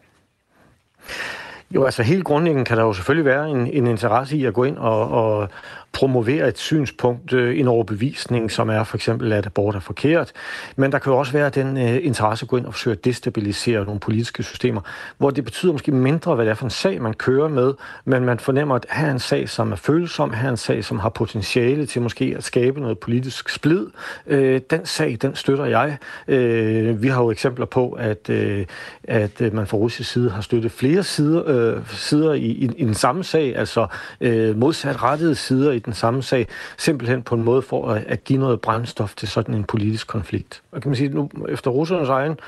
[1.75, 4.65] Jo, altså helt grundlæggende kan der jo selvfølgelig være en, en interesse i at gå
[4.65, 5.49] ind og, og
[5.97, 10.33] promovere et synspunkt, øh, en overbevisning, som er for eksempel, at abort er forkert.
[10.77, 13.05] Men der kan jo også være den øh, interesse at gå ind og forsøge at
[13.05, 14.81] destabilisere nogle politiske systemer,
[15.19, 17.75] hvor det betyder måske mindre, hvad det er for en sag, man kører med,
[18.05, 20.85] men man fornemmer, at her er en sag, som er følsom, her er en sag,
[20.85, 23.87] som har potentiale til måske at skabe noget politisk splid.
[24.27, 25.97] Øh, den sag, den støtter jeg.
[26.29, 28.67] Øh, vi har jo eksempler på, at, øh,
[29.05, 32.85] at øh, man fra russisk side har støttet flere sider, øh, sider i, i, i
[32.85, 33.87] den samme sag, altså
[34.21, 38.39] øh, modsatrettede sider i den samme sag, simpelthen på en måde for at, at give
[38.39, 40.63] noget brændstof til sådan en politisk konflikt.
[40.73, 42.39] Og kan man sige, nu efter russernes egen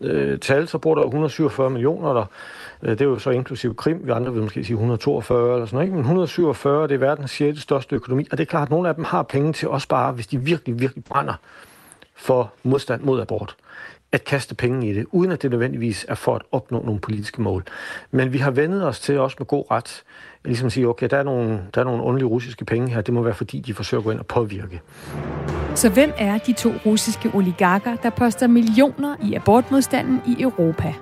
[0.00, 2.24] øh, tal, så bor der 147 millioner der.
[2.82, 5.76] Øh, det er jo så inklusiv Krim, vi andre vil måske sige 142 eller sådan
[5.76, 5.94] noget, ikke?
[5.94, 7.60] men 147 det er verdens 6.
[7.60, 10.12] største økonomi, og det er klart, at nogle af dem har penge til også bare,
[10.12, 11.34] hvis de virkelig, virkelig brænder
[12.16, 13.56] for modstand mod abort
[14.14, 17.42] at kaste penge i det, uden at det nødvendigvis er for at opnå nogle politiske
[17.42, 17.64] mål.
[18.10, 20.02] Men vi har vendet os til også med god ret,
[20.44, 23.14] ligesom at sige, okay, der er, nogle, der er nogle underlige russiske penge her, det
[23.14, 24.80] må være fordi, de forsøger at gå ind og påvirke.
[25.74, 30.94] Så hvem er de to russiske oligarker, der poster millioner i abortmodstanden i Europa?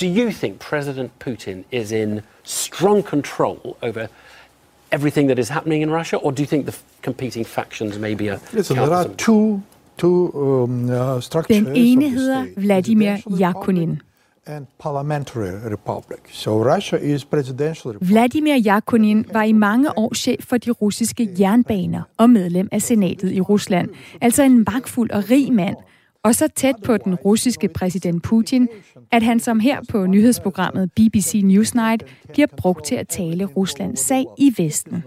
[0.00, 4.06] Do you think President Putin is in strong control over
[4.92, 8.40] everything that is happening in Russia, or do you think the competing factions maybe are
[8.52, 9.62] Listen, there are two
[10.02, 14.00] um, uh, structures Den ene hedder Vladimir Yakunin.
[14.46, 16.18] and parliamentary republic.
[16.30, 18.10] So Russia is presidential republic.
[18.10, 23.32] Vladimir Yakunin var i mange år chef for de russiske jernbaner og medlem af senatet
[23.32, 23.88] i Rusland.
[24.20, 25.76] Altså en magtfuld og rig mand,
[26.22, 28.68] og så tæt på den russiske præsident Putin,
[29.12, 34.24] at han som her på nyhedsprogrammet BBC Newsnight bliver brugt til at tale Ruslands sag
[34.38, 35.04] i Vesten.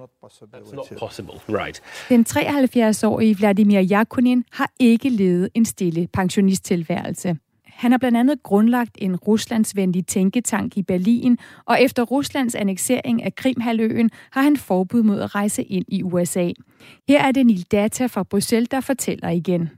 [1.50, 1.82] Right.
[2.10, 7.38] Den 73-årige Vladimir Yakunin har ikke levet en stille pensionisttilværelse.
[7.66, 13.36] Han har blandt andet grundlagt en ruslandsvenlig tænketank i Berlin, og efter Ruslands annektering af
[13.36, 16.52] Krimhaløen har han forbud mod at rejse ind i USA.
[17.08, 19.70] Her er det Neil Data fra Bruxelles, der fortæller igen.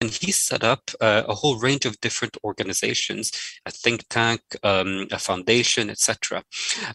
[0.00, 3.32] And he set up uh, a whole range of different organizations,
[3.64, 6.42] a think tank, um, a foundation, etc.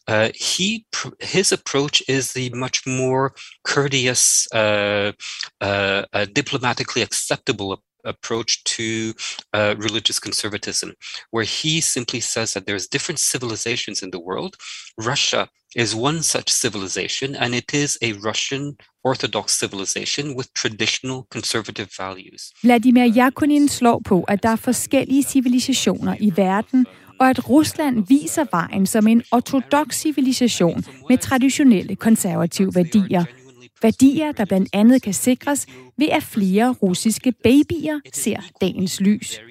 [0.08, 0.86] Uh, he
[1.20, 3.34] his approach is the much more
[3.64, 5.14] courteous, uh,
[5.62, 7.74] uh, uh diplomatically acceptable
[8.06, 9.14] approach to
[9.54, 10.94] uh, religious conservatism,
[11.32, 14.56] where he simply says that there's different civilizations in the world.
[14.98, 21.90] Russia is one such civilization, and it is a Russian Orthodox civilization with traditional conservative
[21.98, 22.54] values.
[22.64, 26.86] Vladimir Yakunin slår på, at der er forskellige civilisationer i verden,
[27.20, 33.26] og at Rusland viser vejen som en ortodox civilisation med traditionelle konservative værdier.
[33.82, 35.68] Værdier, der blandt andet kan sikres
[35.98, 39.42] ved, at flere russiske babyer ser dagens lys.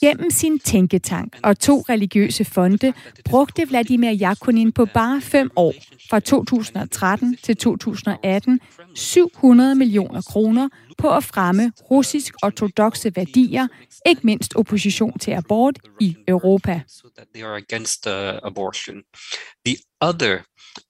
[0.00, 2.92] Gennem sin tænketank og to religiøse fonde
[3.24, 5.74] brugte Vladimir Yakunin på bare fem år,
[6.10, 8.60] fra 2013 til 2018,
[8.94, 10.68] 700 millioner kroner
[11.00, 13.66] på at fremme russisk ortodoxe værdier,
[14.06, 16.82] ikke mindst opposition til abort i Europa.
[17.34, 19.02] they are against uh, abortion.
[19.66, 20.38] The other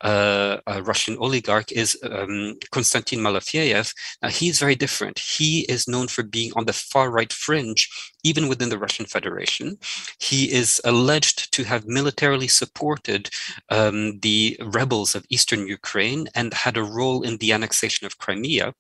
[0.00, 3.92] uh, uh, Russian oligarch is um, Konstantin Malafiev.
[4.22, 5.18] Now, he's very different.
[5.18, 7.88] He is known for being on the far right fringe,
[8.24, 9.78] even within the Russian Federation.
[10.18, 13.30] He is alleged to have militarily supported
[13.68, 18.74] um, the rebels of eastern Ukraine and had a role in the annexation of Crimea.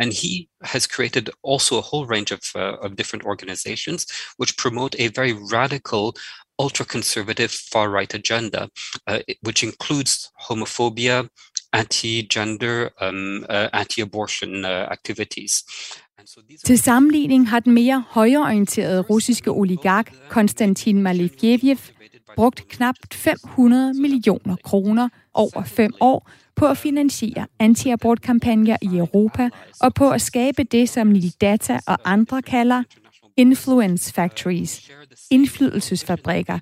[0.00, 4.06] And he has created also a whole range of, uh, of different organizations
[4.38, 6.14] which promote a very radical
[6.58, 8.68] ultra conservative far right agenda,
[9.06, 10.12] uh, which includes
[10.46, 11.28] homophobia,
[11.72, 15.64] anti gender, um, uh, anti abortion uh, activities.
[16.64, 21.78] Til sammenligning har den mere højreorienterede russiske oligark Konstantin Malefjev
[22.36, 26.30] brugt knap 500 millioner kroner over fem år
[26.60, 29.48] på at finansiere antiabortkampagner i Europa
[29.80, 32.82] og på at skabe det, som Nil Data og andre kalder
[33.36, 34.90] influence factories,
[35.30, 36.58] indflydelsesfabrikker,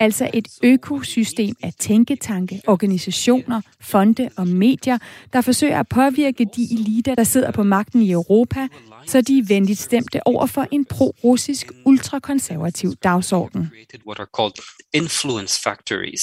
[0.00, 4.98] altså et økosystem af tænketanke, organisationer, fonde og medier,
[5.32, 8.68] der forsøger at påvirke de eliter, der sidder på magten i Europa,
[9.06, 13.70] så de er venligt stemte over for en pro-russisk ultrakonservativ dagsorden.
[14.06, 14.58] What are called
[14.92, 16.22] influence factories,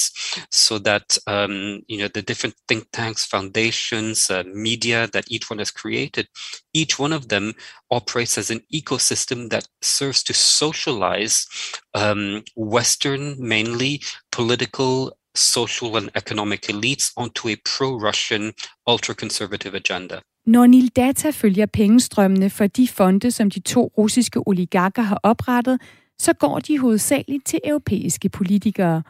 [0.50, 5.60] so that um, you know the different think tanks, foundations, uh, media that each one
[5.60, 6.26] has created,
[6.74, 7.54] each one of them
[7.90, 11.46] operates as an ecosystem that serves to socialize
[11.94, 18.52] um, Western, mainly political, social, and economic elites onto a pro-Russian,
[18.86, 20.22] ultra-conservative agenda.
[20.46, 25.80] Når Nil Data følger pengestrømmene for de fonde, som de to russiske oligarker har oprettet,
[26.18, 29.02] så går de hovedsageligt til europæiske politikere.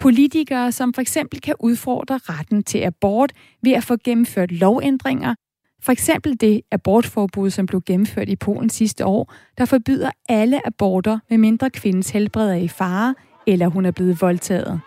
[0.00, 5.34] Politikere, som for eksempel kan udfordre retten til abort ved at få gennemført lovændringer,
[5.82, 11.18] for eksempel det abortforbud, som blev gennemført i Polen sidste år, der forbyder alle aborter,
[11.30, 13.14] med mindre kvindens helbred er i fare,
[13.46, 14.80] eller hun er blevet voldtaget.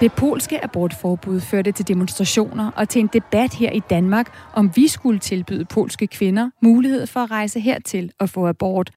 [0.00, 4.88] Det polske abortforbud førte til demonstrationer og til en debat her i Danmark, om vi
[4.88, 8.90] skulle tilbyde polske kvinder mulighed for at rejse hertil og få abort.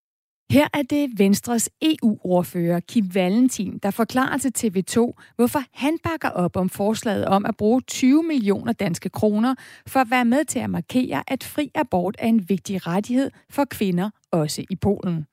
[0.51, 6.57] Her er det Venstres EU-ordfører Kim Valentin, der forklarer til TV2, hvorfor han bakker op
[6.57, 9.55] om forslaget om at bruge 20 millioner danske kroner
[9.87, 13.65] for at være med til at markere, at fri abort er en vigtig rettighed for
[13.65, 15.25] kvinder, også i Polen.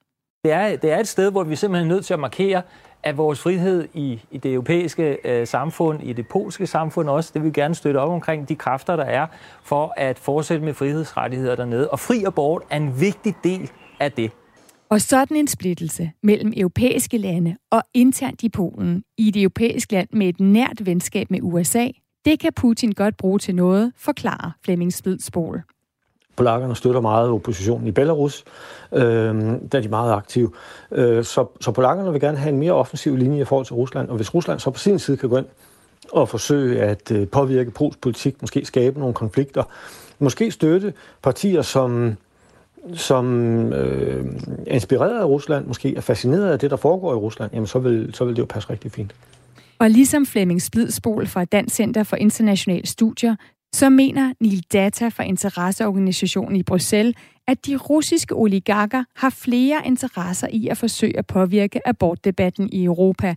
[0.45, 2.61] Det er, det er et sted, hvor vi simpelthen er nødt til at markere,
[3.03, 7.41] at vores frihed i, i det europæiske øh, samfund, i det polske samfund også, det
[7.41, 9.27] vil vi gerne støtte op omkring de kræfter, der er
[9.63, 11.89] for at fortsætte med frihedsrettigheder dernede.
[11.89, 14.31] Og fri abort er en vigtig del af det.
[14.89, 20.07] Og sådan en splittelse mellem europæiske lande og internt i Polen, i et europæisk land
[20.13, 21.87] med et nært venskab med USA,
[22.25, 25.63] det kan Putin godt bruge til noget, forklarer Flemming Spidsbol.
[26.35, 28.43] Polakkerne støtter meget oppositionen i Belarus,
[28.93, 29.01] øh,
[29.71, 30.51] der er de meget aktive.
[30.91, 34.09] Øh, så, så polakkerne vil gerne have en mere offensiv linje i forhold til Rusland,
[34.09, 35.45] og hvis Rusland så på sin side kan gå ind
[36.11, 39.63] og forsøge at øh, påvirke polsk politik, måske skabe nogle konflikter,
[40.19, 42.17] måske støtte partier, som
[42.93, 44.25] som øh,
[44.67, 47.79] er inspireret af Rusland, måske er fascineret af det, der foregår i Rusland, jamen så
[47.79, 49.15] vil, så vil det jo passe rigtig fint.
[49.79, 53.35] Og ligesom Flemming Splidsbol fra Dansk Center for Internationale Studier,
[53.75, 57.15] så mener Nil Data fra interesseorganisationen i Bruxelles,
[57.47, 63.35] at de russiske oligarker har flere interesser i at forsøge at påvirke abortdebatten i Europa,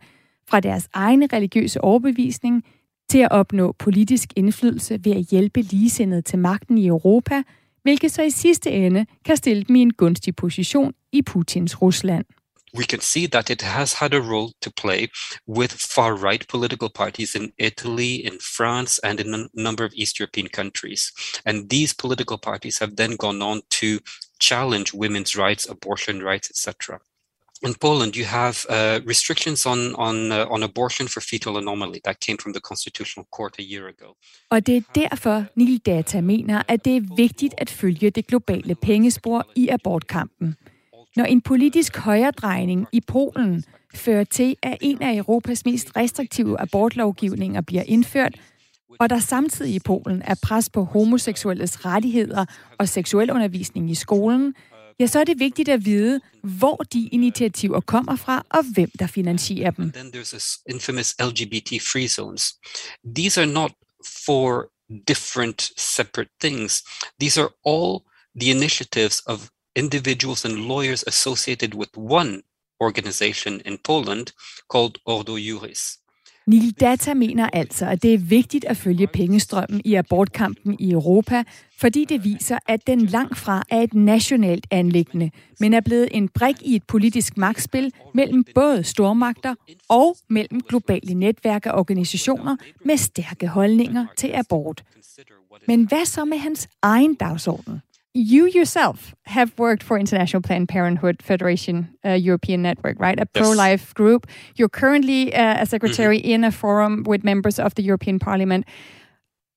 [0.50, 2.64] fra deres egne religiøse overbevisning
[3.10, 7.42] til at opnå politisk indflydelse ved at hjælpe ligesindede til magten i Europa,
[7.82, 12.24] hvilket så i sidste ende kan stille dem i en gunstig position i Putins Rusland.
[12.74, 15.08] We can see that it has had a role to play
[15.46, 20.18] with far right political parties in Italy, in France, and in a number of East
[20.18, 21.12] European countries.
[21.44, 24.00] And these political parties have then gone on to
[24.38, 27.00] challenge women's rights, abortion rights, etc.
[27.62, 32.20] In Poland, you have uh, restrictions on on uh, on abortion for fetal anomaly that
[32.20, 34.14] came from the Constitutional Court a year ago.
[34.50, 38.74] Og det er derfor, Nil Data mener, at det er vigtigt at følge det globale
[38.74, 40.56] pengespor i abortkampen.
[41.18, 43.64] Når en politisk højredrejning i Polen
[43.94, 48.34] fører til, at en af Europas mest restriktive abortlovgivninger bliver indført,
[49.00, 52.44] og der samtidig i Polen er pres på homoseksuelles rettigheder
[52.78, 54.54] og seksuel undervisning i skolen,
[55.00, 59.06] ja, så er det vigtigt at vide, hvor de initiativer kommer fra, og hvem der
[59.06, 59.92] finansierer dem.
[59.92, 62.54] Then there's this infamous LGBT free zones.
[63.16, 63.72] These are not
[64.26, 64.70] for
[65.08, 66.82] different separate things.
[67.20, 68.00] These are all
[68.40, 69.48] the initiatives of
[69.78, 72.42] individuals and lawyers associated with one
[72.80, 74.26] organization in Poland
[74.72, 75.98] called Ordo Juris.
[76.46, 81.44] Neil Data mener altså, at det er vigtigt at følge pengestrømmen i abortkampen i Europa,
[81.78, 86.28] fordi det viser, at den langt fra er et nationalt anlæggende, men er blevet en
[86.28, 89.54] brik i et politisk magtspil mellem både stormagter
[89.88, 94.84] og mellem globale netværk og organisationer med stærke holdninger til abort.
[95.66, 97.80] Men hvad så med hans egen dagsorden?
[98.14, 103.18] You yourself have worked for International Planned Parenthood Federation uh, European Network, right?
[103.20, 104.26] A pro-life group.
[104.56, 106.30] You're currently uh, a secretary mm-hmm.
[106.30, 108.66] in a forum with members of the European Parliament.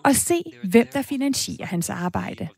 [0.05, 2.49] og se, hvem der finansierer hans arbejde.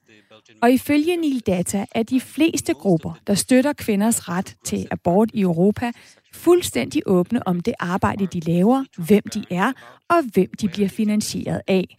[0.62, 5.40] Og ifølge Nil Data er de fleste grupper, der støtter kvinders ret til abort i
[5.40, 5.92] Europa,
[6.32, 9.72] fuldstændig åbne om det arbejde, de laver, hvem de er
[10.08, 11.96] og hvem de bliver finansieret af.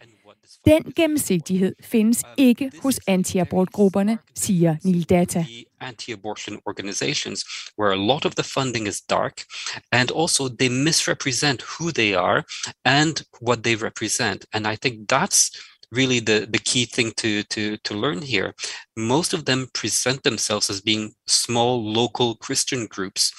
[0.66, 5.46] Den gennemsigtighed findes um, ikke hos anti-abortgrupperne, siger Neil Data.
[5.80, 7.44] Anti-abortion organizations
[7.78, 9.44] where a lot of the funding is dark
[9.92, 12.42] and also they misrepresent who they are
[12.84, 14.44] and what they represent.
[14.52, 15.50] And I think that's
[15.92, 18.52] really the, the key thing to, to, to learn here.
[18.96, 23.32] Most of them present themselves as being small local Christian groups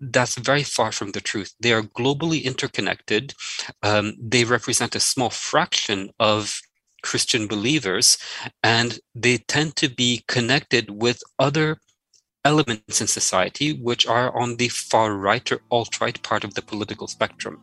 [0.00, 1.54] that's very far from the truth.
[1.60, 3.34] They are globally interconnected.
[3.82, 6.60] Um, they represent a small fraction of
[7.02, 8.18] Christian believers,
[8.62, 11.78] and they tend to be connected with other
[12.44, 16.62] elements in society which are on the far right or alt right part of the
[16.62, 17.58] political spectrum.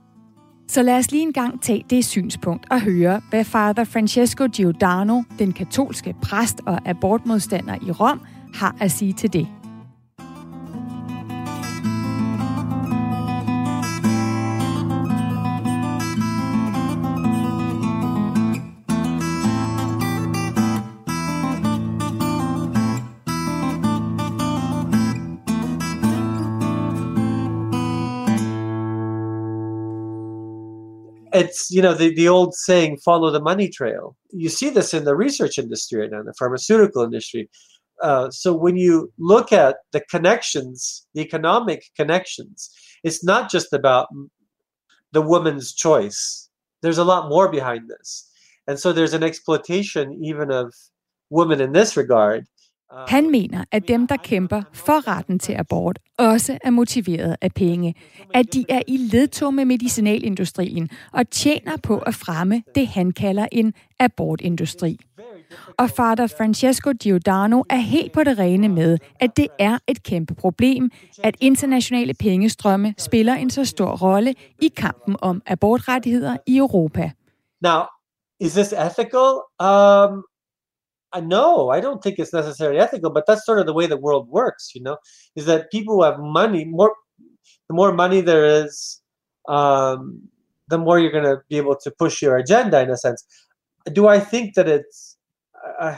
[0.69, 5.23] Så lad os lige en gang tage det synspunkt og høre, hvad Father Francesco Giordano,
[5.39, 8.21] den katolske præst og abortmodstander i Rom,
[8.53, 9.47] har at sige til det.
[31.37, 34.15] It's you know the, the old saying follow the money trail.
[34.31, 37.49] You see this in the research industry and now the pharmaceutical industry.
[38.01, 42.69] Uh, so when you look at the connections the economic connections
[43.03, 44.07] it's not just about
[45.11, 46.49] the woman's choice.
[46.81, 48.29] There's a lot more behind this.
[48.67, 50.73] And so there's an exploitation even of
[51.29, 52.45] women in this regard
[53.07, 57.95] Han mener, at dem, der kæmper for retten til abort, også er motiveret af penge.
[58.33, 63.47] At de er i ledtog med medicinalindustrien og tjener på at fremme det, han kalder
[63.51, 64.97] en abortindustri.
[65.77, 70.35] Og fader Francesco Giordano er helt på det rene med, at det er et kæmpe
[70.35, 70.91] problem,
[71.23, 77.11] at internationale pengestrømme spiller en så stor rolle i kampen om abortrettigheder i Europa.
[77.61, 77.81] Now,
[78.39, 79.29] is this ethical?
[79.61, 80.23] Um,
[81.13, 83.97] I no, I don't think it's necessarily ethical, but that's sort of the way the
[83.97, 84.97] world works, you know,
[85.35, 86.93] is that people who have money, more
[87.69, 89.01] the more money there is,
[89.47, 90.21] um,
[90.67, 93.25] the more you're going to be able to push your agenda in a sense.
[93.93, 95.17] Do I think that it's
[95.79, 95.97] uh,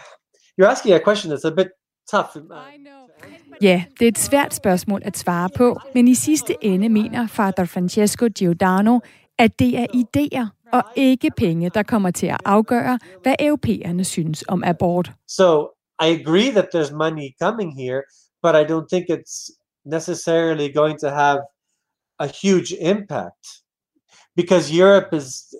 [0.57, 1.69] you're asking a question that's a bit
[2.11, 2.37] tough.
[3.61, 7.65] Ja, det er et svært spørgsmål at svare på, men i sidste ende mener Father
[7.65, 8.99] Francesco Giordano,
[9.37, 14.43] at det er idéer og ikke penge, der kommer til at afgøre, hvad europæerne synes
[14.47, 15.11] om abort.
[15.27, 15.69] So
[16.01, 18.01] I agree that there's money coming here,
[18.41, 19.51] but I don't think it's
[19.85, 21.39] necessarily going to have
[22.19, 23.47] a huge impact
[24.35, 25.55] because Europe is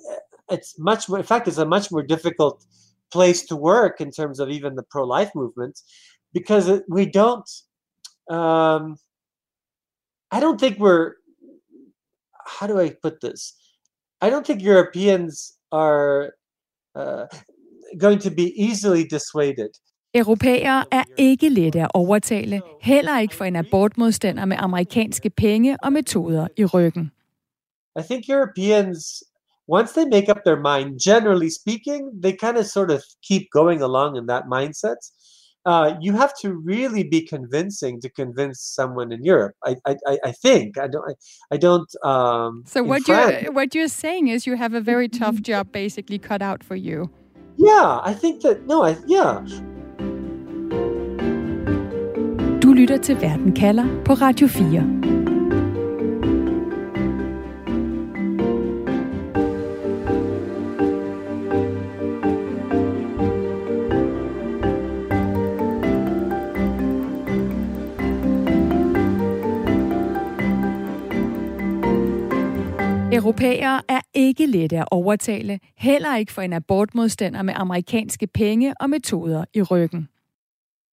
[0.51, 2.65] it's much more in fact it's a much more difficult
[3.11, 5.79] place to work in terms of even the pro-life movement
[6.33, 7.49] because we don't
[8.29, 8.97] um,
[10.31, 11.13] I don't think we're
[12.45, 13.53] how do I put this
[14.21, 16.31] I don't think Europeans are
[16.95, 17.25] uh,
[17.97, 19.69] going to be easily dissuaded.
[20.13, 25.93] Europæere er ikke lette at overtale, heller ikke for en abortmodstander med amerikanske penge og
[25.93, 27.11] metoder i ryggen.
[27.99, 29.23] I think Europeans,
[29.67, 33.81] once they make up their mind, generally speaking, they kind of sort of keep going
[33.81, 34.99] along in that mindset.
[35.65, 39.55] Uh, you have to really be convincing to convince someone in Europe.
[39.65, 41.03] I, I, I think I don't.
[41.09, 41.13] I,
[41.51, 41.89] I don't.
[42.03, 45.71] Um, So what France- you what you're saying is you have a very tough job
[45.71, 47.09] basically cut out for you.
[47.57, 48.65] Yeah, I think that.
[48.67, 49.43] No, I yeah.
[52.61, 55.08] Du lytter til Verden kalder på Radio 4.
[73.19, 78.89] Europæere er ikke lette at overtale, heller ikke for en abortmodstander med amerikanske penge og
[78.89, 80.09] metoder i ryggen.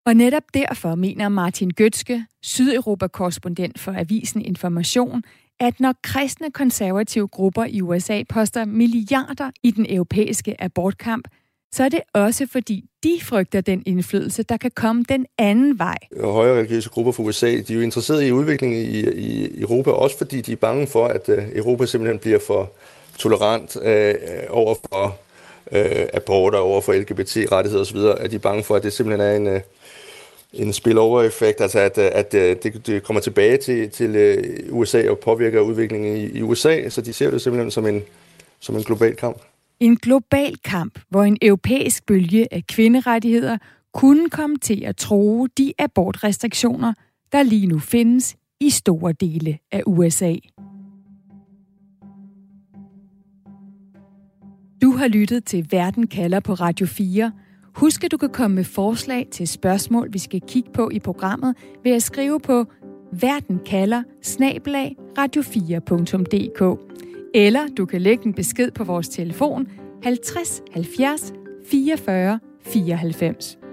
[0.07, 5.22] Og netop derfor mener Martin Gøtske, Sydeuropa-korrespondent for Avisen Information,
[5.61, 11.29] at når kristne konservative grupper i USA poster milliarder i den europæiske abortkamp,
[11.77, 15.97] så er det også fordi de frygter den indflydelse, der kan komme den anden vej.
[16.20, 20.18] højere religiøse grupper fra USA, de er jo interesserede i udviklingen i, i Europa, også
[20.18, 22.72] fordi de er bange for, at øh, Europa simpelthen bliver for
[23.18, 24.14] tolerant øh,
[24.49, 25.16] over for
[25.72, 29.29] øh, øh aborter, over for LGBT-rettigheder osv., at de er bange for, at det simpelthen
[29.29, 29.61] er en, øh,
[30.53, 36.16] en spillover-effekt, altså at, at det, det kommer tilbage til, til USA og påvirker udviklingen
[36.16, 38.03] i, i USA, så de ser det simpelthen som en,
[38.61, 39.43] som en global kamp.
[39.81, 43.59] En global kamp, hvor en europæisk bølge af kvinderettigheder
[43.95, 46.93] kunne komme til at tro de abortrestriktioner,
[47.33, 50.35] der lige nu findes i store dele af USA.
[54.83, 57.33] Du har lyttet til Verden kalder på Radio 4.
[57.74, 61.57] Husk, at du kan komme med forslag til spørgsmål, vi skal kigge på i programmet
[61.85, 62.64] ved at skrive på
[63.12, 64.03] verden kalder
[65.18, 66.96] radio4.dk
[67.37, 69.68] eller du kan lægge en besked på vores telefon
[70.03, 71.32] 50 70
[71.70, 73.66] 44 94.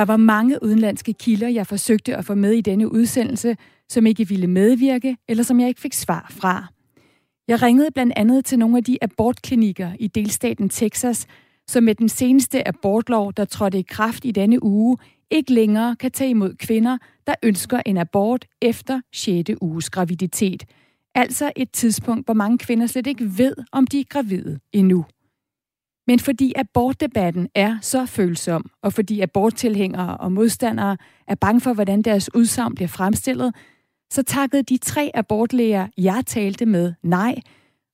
[0.00, 3.56] Der var mange udenlandske kilder, jeg forsøgte at få med i denne udsendelse,
[3.88, 6.66] som ikke ville medvirke, eller som jeg ikke fik svar fra.
[7.48, 11.26] Jeg ringede blandt andet til nogle af de abortklinikker i delstaten Texas,
[11.68, 14.98] som med den seneste abortlov, der trådte i kraft i denne uge,
[15.30, 19.50] ikke længere kan tage imod kvinder, der ønsker en abort efter 6.
[19.60, 20.64] uges graviditet.
[21.14, 25.04] Altså et tidspunkt, hvor mange kvinder slet ikke ved, om de er gravide endnu.
[26.10, 30.96] Men fordi abortdebatten er så følsom, og fordi aborttilhængere og modstandere
[31.28, 33.54] er bange for, hvordan deres udsagn bliver fremstillet,
[34.12, 37.34] så takkede de tre abortlæger, jeg talte med, nej.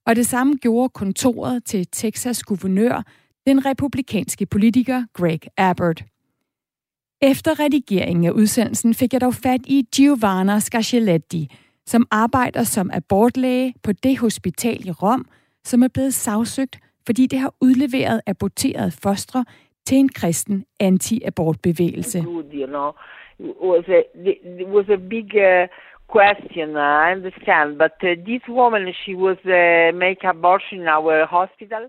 [0.07, 3.03] Og det samme gjorde kontoret til Texas guvernør,
[3.47, 6.05] den republikanske politiker Greg Abbott.
[7.23, 11.51] Efter redigeringen af udsendelsen fik jeg dog fat i Giovanna Scarcelletti,
[11.87, 15.29] som arbejder som abortlæge på det hospital i Rom,
[15.65, 19.45] som er blevet sagsøgt, fordi det har udleveret aborterede fostre
[19.87, 22.19] til en kristen anti-abortbevægelse.
[22.53, 22.93] you know.
[23.71, 24.01] Was a,
[24.61, 25.69] it was a big uh,
[26.17, 27.69] question, I understand.
[27.83, 31.83] But uh, this woman, she was uh, make abortion in our hospital.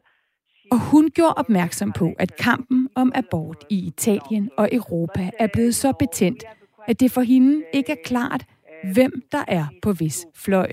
[0.71, 5.75] Og hun gjorde opmærksom på, at kampen om abort i Italien og Europa er blevet
[5.75, 6.43] så betændt,
[6.87, 8.43] at det for hende ikke er klart,
[8.93, 10.71] hvem der er på hvis fløj.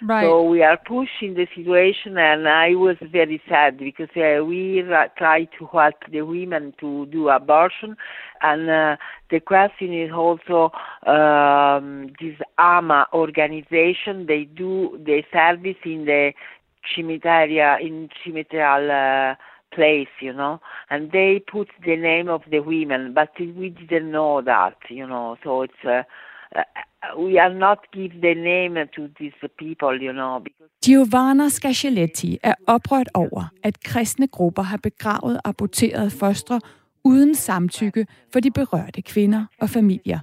[0.00, 0.24] Right.
[0.26, 5.08] So we are pushing the situation, and I was very sad because uh, we ra-
[5.16, 7.96] try to help the women to do abortion,
[8.40, 8.96] and uh,
[9.30, 10.70] the question is also
[11.06, 14.26] um, this AMA organization.
[14.26, 16.32] They do the service in the
[16.96, 19.34] cimetaria in cemeterial uh,
[19.74, 24.42] place, you know, and they put the name of the women, but we didn't know
[24.42, 25.36] that, you know.
[25.42, 26.02] So it's uh,
[26.56, 26.62] uh,
[27.04, 30.38] Uh, we are not give the name to these people, you know.
[30.38, 36.60] Because Giovanna Scarceletti er oprørt over, at kristne grupper har begravet aborterede fostre
[37.04, 40.18] uden samtykke for de berørte kvinder og familier.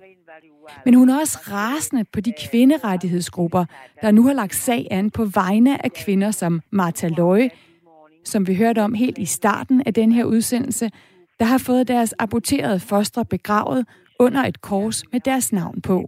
[0.85, 3.65] Men hun er også rasende på de kvinderettighedsgrupper,
[4.01, 7.49] der nu har lagt sag an på vegne af kvinder som Martha Løje,
[8.23, 10.91] som vi hørte om helt i starten af den her udsendelse,
[11.39, 13.85] der har fået deres aborterede fostre begravet
[14.19, 16.07] under et kors med deres navn på.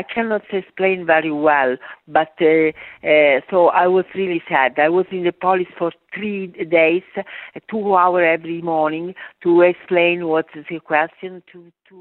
[0.00, 1.76] I cannot explain very well,
[2.06, 2.68] but uh,
[3.10, 4.70] uh, so I was really sad.
[4.86, 6.46] I was in the police for three
[6.80, 7.06] days,
[7.70, 11.96] two hours every morning to explain what's the question to to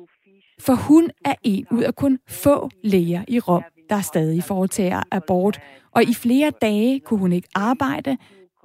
[0.60, 5.60] For hun er en ud af kun få læger i Rom, der stadig foretager abort,
[5.92, 8.18] og i flere dage kunne hun ikke arbejde,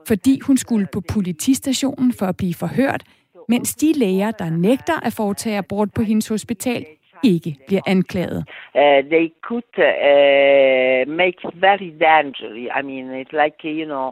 [0.09, 3.03] fordi hun skulle på politistationen for at blive forhørt,
[3.49, 6.87] mens de læger, der nægter at foretage abort på hendes hospital,
[7.25, 8.39] ikke bliver anklaget.
[8.75, 8.81] uh,
[9.15, 12.69] they could uh, make it very dangerous.
[12.79, 14.07] I mean, it's like you know,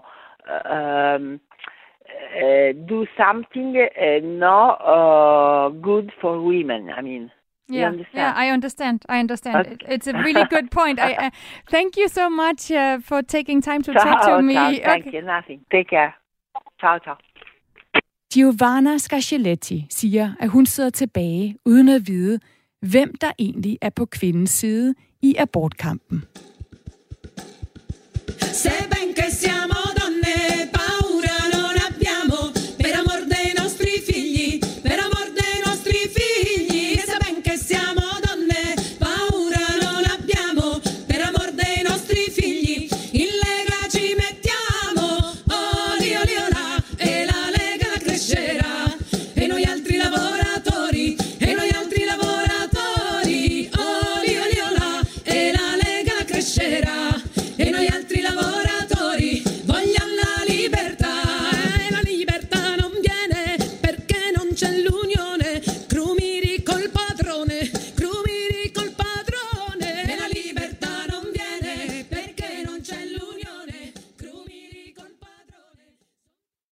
[0.74, 1.40] um,
[2.42, 3.76] uh, do something
[4.06, 6.82] uh, not uh, good for women.
[6.98, 7.30] I mean.
[7.72, 8.22] Yeah, understand?
[8.22, 8.96] yeah, I understand.
[9.08, 9.56] I understand.
[9.56, 9.72] Okay.
[9.72, 10.98] It- It's a really good point.
[10.98, 11.30] I, uh,
[11.70, 14.54] thank you so much uh, for taking time to talk to Ciao, me.
[14.54, 14.84] ciao.
[14.90, 15.22] Thank you.
[15.22, 15.60] Nothing.
[15.70, 16.12] Take care.
[16.80, 17.16] Ciao, ciao.
[18.32, 22.38] Giovanna Scarcelletti siger, at hun sidder tilbage uden at vide,
[22.82, 26.24] hvem der egentlig er på kvindens side i abortkampen.
[28.40, 28.91] Seb